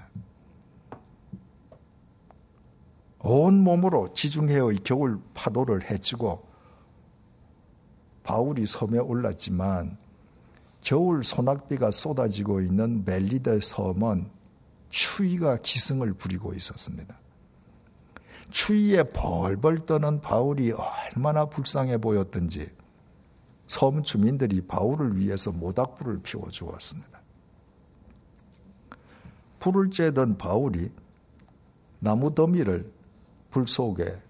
[3.21, 6.47] 온 몸으로 지중해의 겨울 파도를 헤치고
[8.23, 9.97] 바울이 섬에 올랐지만
[10.83, 14.31] 겨울 소낙비가 쏟아지고 있는 멜리데 섬은
[14.91, 17.19] 추위가 기승을 부리고 있었습니다.
[18.51, 22.71] 추위에 벌벌 떠는 바울이 얼마나 불쌍해 보였던지
[23.67, 27.19] 섬 주민들이 바울을 위해서 모닥불을 피워 주었습니다.
[29.61, 30.91] 불을 쬐던 바울이
[31.99, 32.91] 나무 더미를
[33.51, 34.21] 불 속에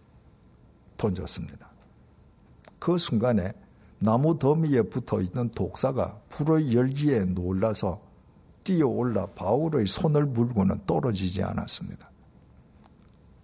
[0.96, 1.68] 던졌습니다.
[2.78, 3.52] 그 순간에
[3.98, 8.00] 나무 더미에 붙어 있는 독사가 불의 열기에 놀라서
[8.62, 12.08] 뛰어올라 바울의 손을 물고는 떨어지지 않았습니다.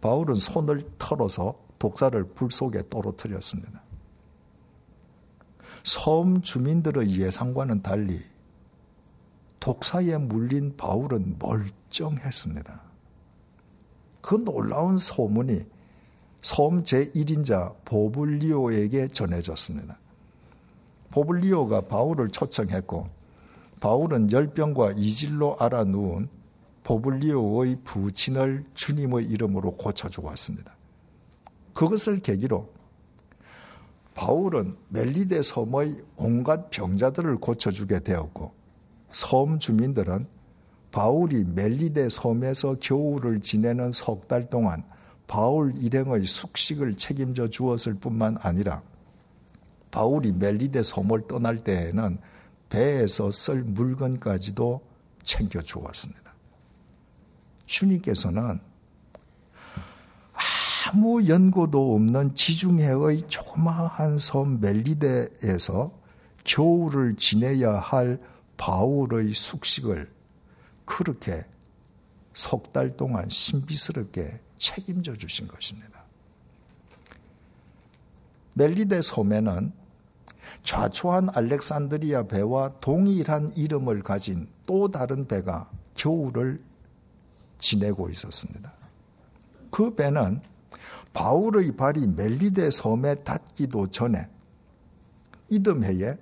[0.00, 3.82] 바울은 손을 털어서 독사를 불 속에 떨어뜨렸습니다.
[5.82, 8.22] 섬 주민들의 예상과는 달리
[9.60, 12.80] 독사에 물린 바울은 멀쩡했습니다.
[14.24, 15.66] 그 놀라운 소문이
[16.40, 19.98] 섬 제1인자 보블리오에게 전해졌습니다.
[21.10, 23.06] 보블리오가 바울을 초청했고
[23.80, 26.30] 바울은 열병과 이질로 알아 누운
[26.84, 30.74] 보블리오의 부친을 주님의 이름으로 고쳐주었습니다.
[31.74, 32.72] 그것을 계기로
[34.14, 38.54] 바울은 멜리데 섬의 온갖 병자들을 고쳐주게 되었고
[39.10, 40.26] 섬 주민들은
[40.94, 44.84] 바울이 멜리데 섬에서 겨울을 지내는 석 달 동안
[45.26, 48.80] 바울 일행의 숙식을 책임져 주었을 뿐만 아니라
[49.90, 52.18] 바울이 멜리데 섬을 떠날 때에는
[52.68, 54.80] 배에서 쓸 물건까지도
[55.24, 56.32] 챙겨 주었습니다.
[57.66, 58.60] 주님께서는
[60.92, 65.90] 아무 연고도 없는 지중해의 조마한 섬 멜리데에서
[66.44, 68.20] 겨울을 지내야 할
[68.56, 70.13] 바울의 숙식을
[70.84, 71.44] 그렇게
[72.32, 76.02] 석 달 동안 신비스럽게 책임져 주신 것입니다.
[78.56, 79.72] 멜리데 섬에는
[80.62, 86.62] 좌초한 알렉산드리아 배와 동일한 이름을 가진 또 다른 배가 겨울을
[87.58, 88.72] 지내고 있었습니다.
[89.70, 90.40] 그 배는
[91.12, 94.28] 바울의 발이 멜리데 섬에 닿기도 전에
[95.50, 96.16] 이듬해에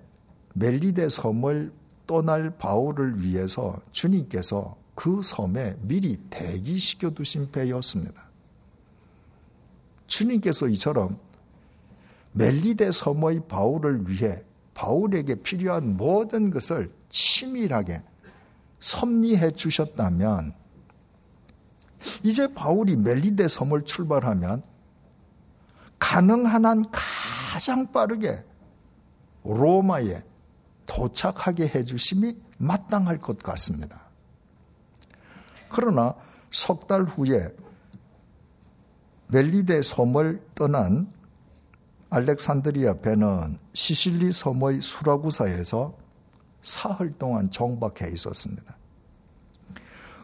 [0.54, 1.72] 멜리데 섬을
[2.06, 8.22] 떠날 바울을 위해서 주님께서 그 섬에 미리 대기시켜 두신 배였습니다.
[10.06, 11.18] 주님께서 이처럼
[12.32, 14.42] 멜리데 섬의 바울을 위해
[14.74, 18.02] 바울에게 필요한 모든 것을 치밀하게
[18.78, 20.54] 섭리해 주셨다면
[22.22, 24.62] 이제 바울이 멜리데 섬을 출발하면
[25.98, 28.44] 가능한 한 가장 빠르게
[29.44, 30.22] 로마에
[30.86, 34.02] 도착하게 해주심이 마땅할 것 같습니다.
[35.68, 36.14] 그러나
[36.50, 37.54] 석 달 후에
[39.28, 41.10] 멜리데 섬을 떠난
[42.10, 45.96] 알렉산드리아 배는 시실리 섬의 수라구사에서
[46.60, 48.76] 사흘 동안 정박해 있었습니다.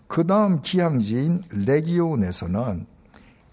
[0.06, 2.86] 그 다음 기항지인 레기온에서는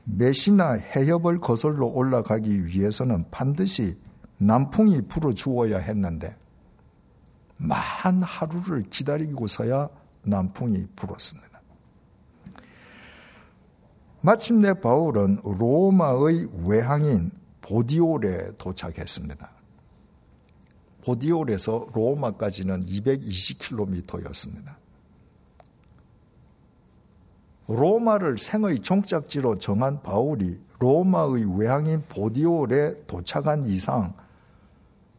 [0.03, 3.97] 메시나 해협을 거슬러 올라가기 위해서는 반드시
[4.37, 6.35] 남풍이 불어 주어야 했는데
[7.57, 9.89] 만 하루를 기다리고서야
[10.23, 11.61] 남풍이 불었습니다.
[14.21, 17.31] 마침내 바울은 로마의 외항인
[17.61, 19.51] 보디올에 도착했습니다.
[21.03, 24.75] 보디올에서 로마까지는 220km였습니다.
[27.67, 34.15] 로마를 생의 종착지로 정한 바울이 로마의 외항인 보디올에 도착한 이상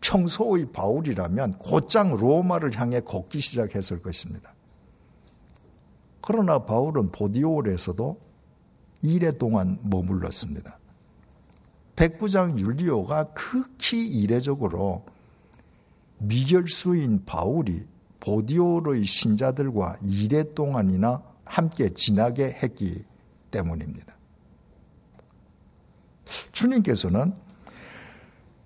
[0.07, 4.55] 평소의 바울이라면 곧장 로마를 향해 걷기 시작했을 것입니다.
[6.21, 8.21] 그러나 바울은 보디올에서도
[9.03, 10.79] 1회 동안 머물렀습니다.
[11.97, 15.05] 백부장 율리오가 극히 이례적으로
[16.19, 17.85] 미결수인 바울이
[18.21, 23.05] 보디올의 신자들과 2회 동안이나 함께 지나게 했기
[23.51, 24.15] 때문입니다.
[26.53, 27.46] 주님께서는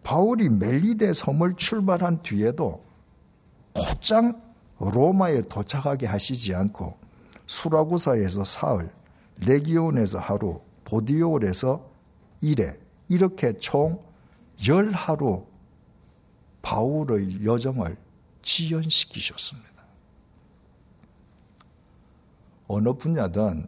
[0.02, 2.82] 바울이 멜리데 섬을 출발한 뒤에도
[3.74, 4.40] 곧장
[4.78, 6.98] 로마에 도착하게 하시지 않고
[7.46, 8.90] 수라구사에서 사흘,
[9.38, 11.84] 레기온에서 하루, 보디올에서
[12.40, 12.76] 일해
[13.08, 14.02] 이렇게 총
[14.66, 15.46] 열하루
[16.62, 17.96] 바울의 여정을
[18.42, 19.70] 지연시키셨습니다.
[22.68, 23.66] 어느 분야든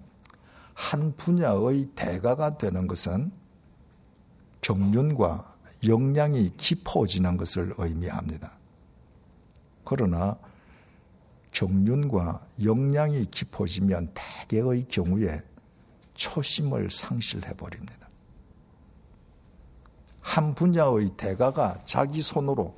[0.74, 3.32] 한 분야의 대가가 되는 것은
[4.60, 5.51] 경륜과
[5.86, 8.52] 역량이 깊어지는 것을 의미합니다.
[9.84, 10.38] 그러나
[11.50, 15.42] 경륜과 역량이 깊어지면 대개의 경우에
[16.14, 18.08] 초심을 상실해 버립니다.
[20.20, 22.74] 한 분야의 대가가 자기 손으로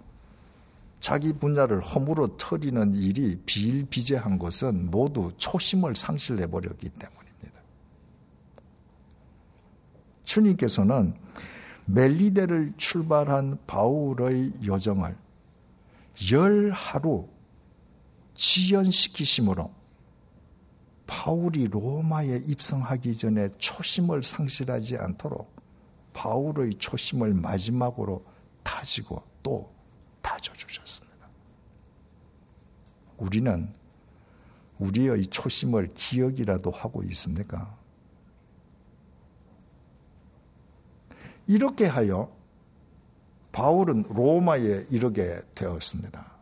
[0.99, 7.61] 자기 분야를 허물어 털이는 일이 비일비재한 것은 모두 초심을 상실해 버렸기 때문입니다.
[10.25, 11.15] 주님께서는
[11.87, 15.17] 멜리데를 출발한 바울의 여정을
[16.33, 17.29] 열 하루
[18.35, 19.71] 지연시키심으로
[21.07, 25.55] 바울이 로마에 입성하기 전에 초심을 상실하지 않도록
[26.15, 28.25] 바울의 초심을 마지막으로
[28.63, 29.71] 다지고 또
[30.23, 31.15] 다져주셨습니다.
[33.19, 33.73] 우리는
[34.79, 37.77] 우리의 초심을 기억이라도 하고 있습니까?
[41.47, 42.31] 이렇게 하여
[43.53, 46.33] 바울은 로마에 이르게 되었습니다.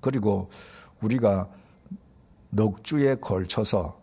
[0.00, 0.50] 그리고
[1.00, 1.48] 우리가
[2.50, 4.00] 넉 주에 걸쳐서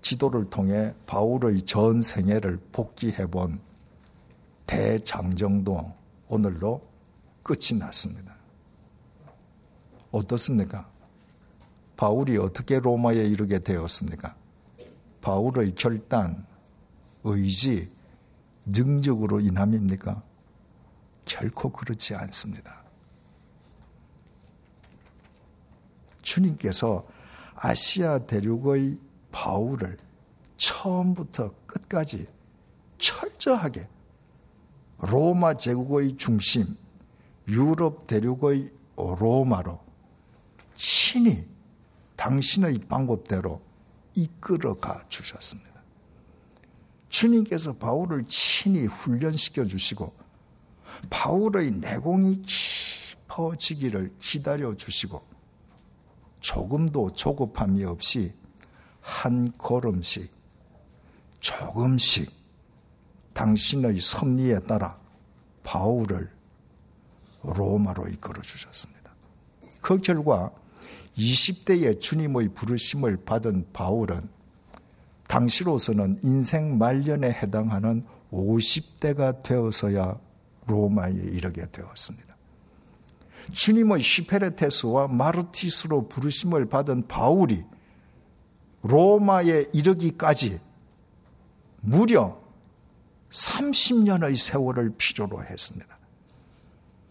[0.00, 3.60] 지도를 통해 바울의 전 생애를 복기해 본
[4.66, 5.92] 대장정도
[6.28, 6.82] 오늘로
[7.42, 8.34] 끝이 났습니다.
[10.10, 10.88] 어떻습니까?
[11.96, 14.34] 바울이 어떻게 로마에 이르게 되었습니까?
[15.20, 16.46] 바울의 결단,
[17.24, 17.90] 의지,
[18.66, 20.22] 능력으로 인함입니까?
[21.24, 22.82] 결코 그렇지 않습니다.
[26.22, 27.06] 주님께서
[27.54, 28.98] 아시아 대륙의
[29.32, 29.96] 바울을
[30.56, 32.26] 처음부터 끝까지
[32.98, 33.88] 철저하게
[34.98, 36.76] 로마 제국의 중심,
[37.48, 39.84] 유럽 대륙의 로마로
[40.74, 41.46] 친히
[42.16, 43.60] 당신의 방법대로
[44.14, 45.65] 이끌어가 주셨습니다.
[47.16, 50.12] 주님께서 바울을 친히 훈련시켜 주시고
[51.08, 55.26] 바울의 내공이 깊어지기를 기다려 주시고
[56.40, 58.34] 조금도 조급함이 없이
[59.00, 60.30] 한 걸음씩
[61.40, 62.30] 조금씩
[63.32, 64.98] 당신의 섭리에 따라
[65.62, 66.30] 바울을
[67.42, 69.14] 로마로 이끌어 주셨습니다.
[69.80, 70.52] 그 결과
[71.16, 74.35] 20대에 주님의 부르심을 받은 바울은
[75.28, 80.18] 당시로서는 인생 말년에 해당하는 50대가 되어서야
[80.66, 82.36] 로마에 이르게 되었습니다.
[83.52, 87.64] 주님의 시페레테스와 마르티스로 부르심을 받은 바울이
[88.82, 90.60] 로마에 이르기까지
[91.80, 92.40] 무려
[93.30, 95.96] 30년의 세월을 필요로 했습니다.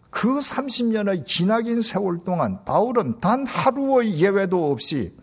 [0.09, 5.13] 그 30년의 기나긴 세월 동안 바울은 단 하루의 예외도 없이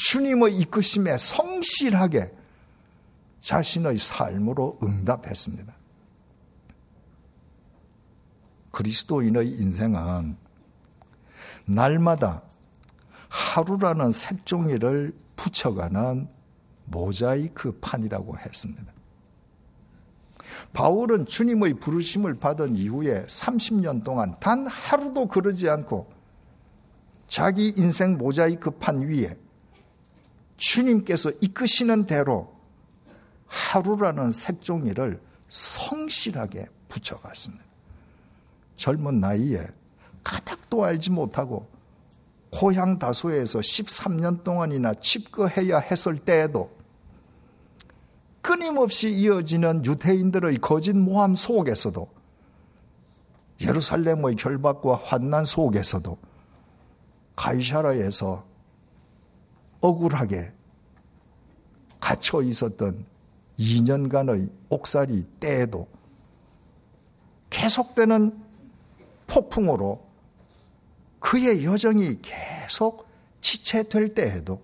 [0.00, 2.32] 주님의 이끄심에 성실하게
[3.40, 5.74] 자신의 삶으로 응답했습니다.
[8.72, 10.38] 그리스도인의 인생은
[11.66, 12.42] 날마다
[13.28, 16.28] 하루라는 색종이를 붙여가는
[16.86, 18.92] 모자이크 판이라고 했습니다.
[20.72, 26.10] 바울은 주님의 부르심을 받은 이후에 30년 동안 단 하루도 그러지 않고
[27.28, 29.36] 자기 인생 모자이크 판 위에
[30.60, 32.54] 주님께서 이끄시는 대로
[33.46, 37.64] 하루라는 색종이를 성실하게 붙여갔습니다.
[38.76, 39.66] 젊은 나이에
[40.22, 41.66] 가닥도 알지 못하고
[42.50, 46.70] 고향 다소에서 13년 동안이나 칩거해야 했을 때에도
[48.42, 52.06] 끊임없이 이어지는 유대인들의 거짓 모함 속에서도
[53.62, 56.18] 예루살렘의 결박과 환난 속에서도
[57.36, 58.49] 가이샤라에서
[59.80, 60.52] 억울하게
[61.98, 63.04] 갇혀 있었던
[63.58, 65.86] 2년간의 옥살이 때에도
[67.50, 68.42] 계속되는
[69.26, 70.06] 폭풍으로
[71.18, 73.08] 그의 여정이 계속
[73.40, 74.62] 지체될 때에도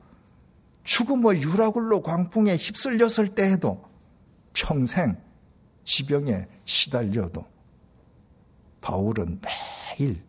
[0.84, 3.84] 죽음의 유라굴로 광풍에 휩쓸렸을 때에도
[4.54, 5.16] 평생
[5.84, 7.44] 지병에 시달려도
[8.80, 9.40] 바울은
[9.98, 10.22] 매일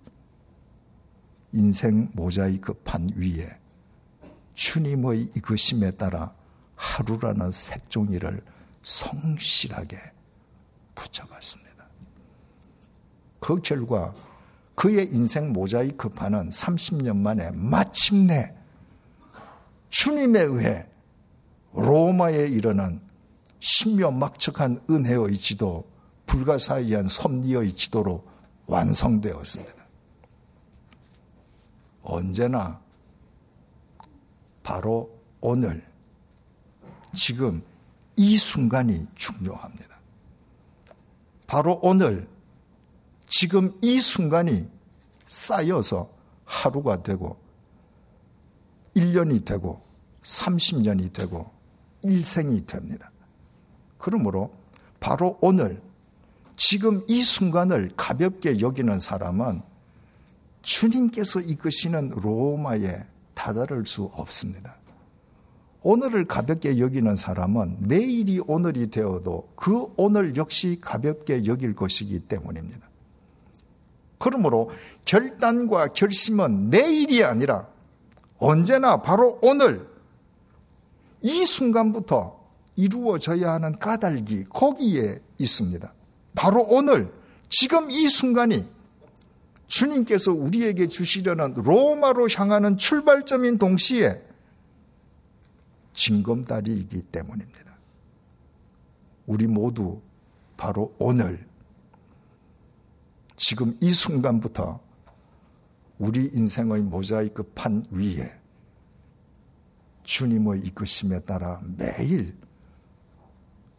[1.53, 3.57] 인생 모자이크 판 위에
[4.57, 6.33] 주님의 이끄심에 따라
[6.75, 8.43] 하루라는 색종이를
[8.81, 9.99] 성실하게
[10.95, 11.85] 붙여갔습니다.
[13.39, 14.15] 그 결과
[14.73, 18.55] 그의 인생 모자이크 판은 30년 만에 마침내
[19.89, 20.87] 주님에 의해
[21.73, 22.99] 로마에 이르는
[23.59, 25.87] 신묘막측한 은혜의 지도,
[26.25, 28.27] 불가사의한 섭리의 지도로
[28.65, 29.85] 완성되었습니다.
[32.01, 32.86] 언제나
[34.67, 35.09] 바로
[35.39, 35.81] 오늘,
[37.13, 37.63] 지금
[38.17, 39.97] 이 순간이 중요합니다.
[41.47, 42.27] 바로 오늘,
[43.27, 44.67] 지금 이 순간이
[45.25, 46.09] 쌓여서
[46.43, 47.37] 하루가 되고
[48.93, 49.81] 1년이 되고
[50.23, 51.49] 30년이 되고
[52.03, 53.09] 일생이 됩니다.
[53.97, 54.53] 그러므로
[54.99, 55.81] 바로 오늘
[56.57, 59.61] 지금 이 순간을 가볍게 여기는 사람은
[60.61, 63.05] 주님께서 이끄시는 로마에
[63.37, 64.75] 다다를 수 없습니다.
[65.83, 72.89] 오늘을 가볍게 여기는 사람은 내일이 오늘이 되어도 그 오늘 역시 가볍게 여길 것이기 때문입니다.
[74.17, 74.71] 그러므로
[75.05, 77.67] 결단과 결심은 내일이 아니라
[78.39, 79.87] 언제나 바로 오늘
[81.21, 82.37] 이 순간부터
[82.75, 85.93] 이루어져야 하는 까닭이 거기에 있습니다.
[86.33, 87.13] 바로 오늘
[87.49, 88.67] 지금 이 순간이
[89.67, 94.21] 주님께서 우리에게 주시려는 로마로 향하는 출발점인 동시에
[95.93, 97.77] 징검다리이기 때문입니다.
[99.25, 100.01] 우리 모두
[100.55, 101.45] 바로 오늘
[103.35, 104.79] 지금 이 순간부터
[105.99, 108.33] 우리 인생의 모자이크 판 위에
[110.03, 112.35] 주님의 이끄심에 따라 매일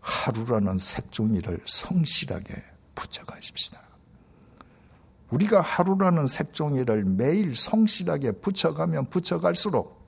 [0.01, 2.63] 하루라는 색종이를 성실하게
[2.95, 3.88] 붙여가십시다.
[5.31, 9.99] 우리가 하루라는 색종이를 매일 성실하게 붙여가면 붙여갈수록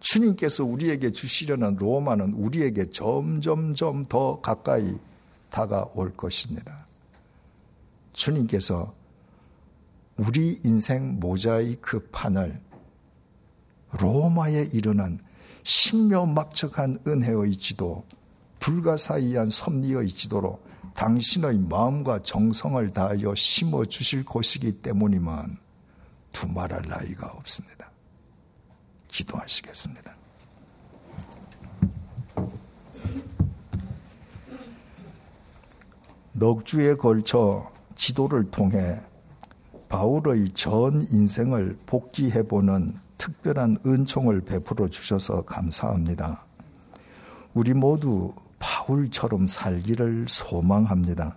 [0.00, 4.96] 주님께서 우리에게 주시려는 로마는 우리에게 점점점 더 가까이
[5.50, 6.86] 다가올 것입니다.
[8.12, 8.94] 주님께서
[10.16, 12.60] 우리 인생 모자이크 판을
[13.98, 15.18] 로마에 이르는
[15.62, 18.04] 신묘막측한 은혜의 지도,
[18.60, 20.60] 불가사의한 섭리의 지도로
[20.96, 25.58] 당신의 마음과 정성을 다하여 심어 주실 것이기 때문이면
[26.32, 27.90] 두말할 나위가 없습니다.
[29.08, 30.14] 기도하시겠습니다.
[36.32, 39.00] 넉 주에 걸쳐 지도를 통해
[39.88, 46.44] 바울의 전 인생을 복귀해보는 특별한 은총을 베풀어 주셔서 감사합니다.
[47.54, 51.36] 우리 모두 바울처럼 살기를 소망합니다.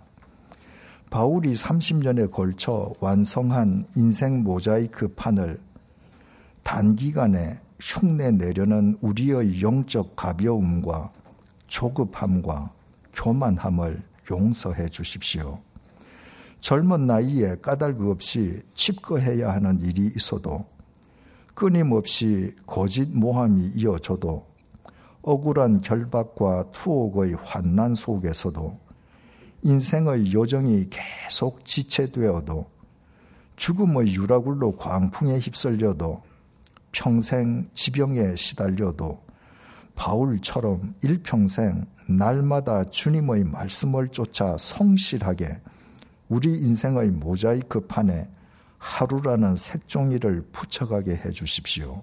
[1.10, 5.60] 바울이 30년에 걸쳐 완성한 인생 모자이크 판을
[6.62, 11.10] 단기간에 흉내 내려는 우리의 영적 가벼움과
[11.66, 12.70] 조급함과
[13.12, 15.60] 교만함을 용서해 주십시오.
[16.60, 20.66] 젊은 나이에 까닭 없이 칩거해야 하는 일이 있어도
[21.54, 24.49] 끊임없이 거짓 모함이 이어져도
[25.22, 28.78] 억울한 결박과 투옥의 환난 속에서도
[29.62, 32.66] 인생의 요정이 계속 지체되어도
[33.56, 36.22] 죽음의 유라굴로 광풍에 휩쓸려도
[36.92, 39.22] 평생 지병에 시달려도
[39.94, 45.60] 바울처럼 일평생 날마다 주님의 말씀을 쫓아 성실하게
[46.28, 48.28] 우리 인생의 모자이크 판에
[48.78, 52.02] 하루라는 색종이를 붙여가게 해 주십시오.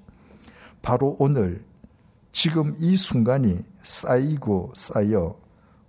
[0.84, 1.65] 바로 오늘
[2.40, 5.36] 지금 이 순간이 쌓이고 쌓여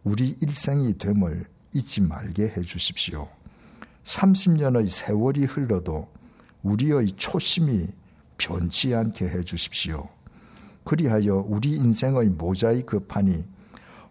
[0.02, 1.44] 우리 일생이 됨을
[1.74, 3.28] 잊지 말게 해 주십시오.
[4.04, 6.08] 30년의 세월이 흘러도
[6.62, 7.88] 우리의 초심이
[8.38, 10.08] 변치 않게 해 주십시오.
[10.84, 13.44] 그리하여 우리 인생의 모자이크 판이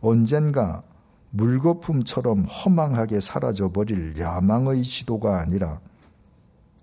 [0.01, 0.83] 언젠가
[1.31, 5.81] 물거품처럼 허망하게 사라져 버릴 야망의 지도가 아니라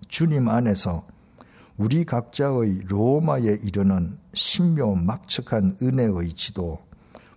[0.09, 1.07] 주님 안에서
[1.77, 6.79] 우리 각자의 로마에 이르는 신묘 막측한 은혜의 지도,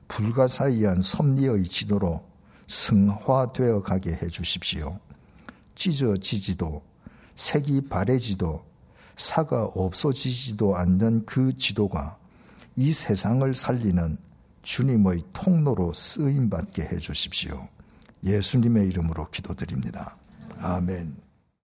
[0.06, 2.24] 불가사의한 섭리의 지도로
[2.68, 4.98] 승화되어 가게 해 주십시오.
[5.74, 6.82] 찢어지지도,
[7.34, 8.64] 색이 바래지도,
[9.16, 12.16] 사가 없어지지도 않는 그 지도가
[12.76, 14.18] 이 세상을 살리는
[14.62, 17.66] 주님의 통로로 쓰임받게 해 주십시오.
[18.22, 20.16] 예수님의 이름으로 기도드립니다.
[20.60, 21.27] 아멘.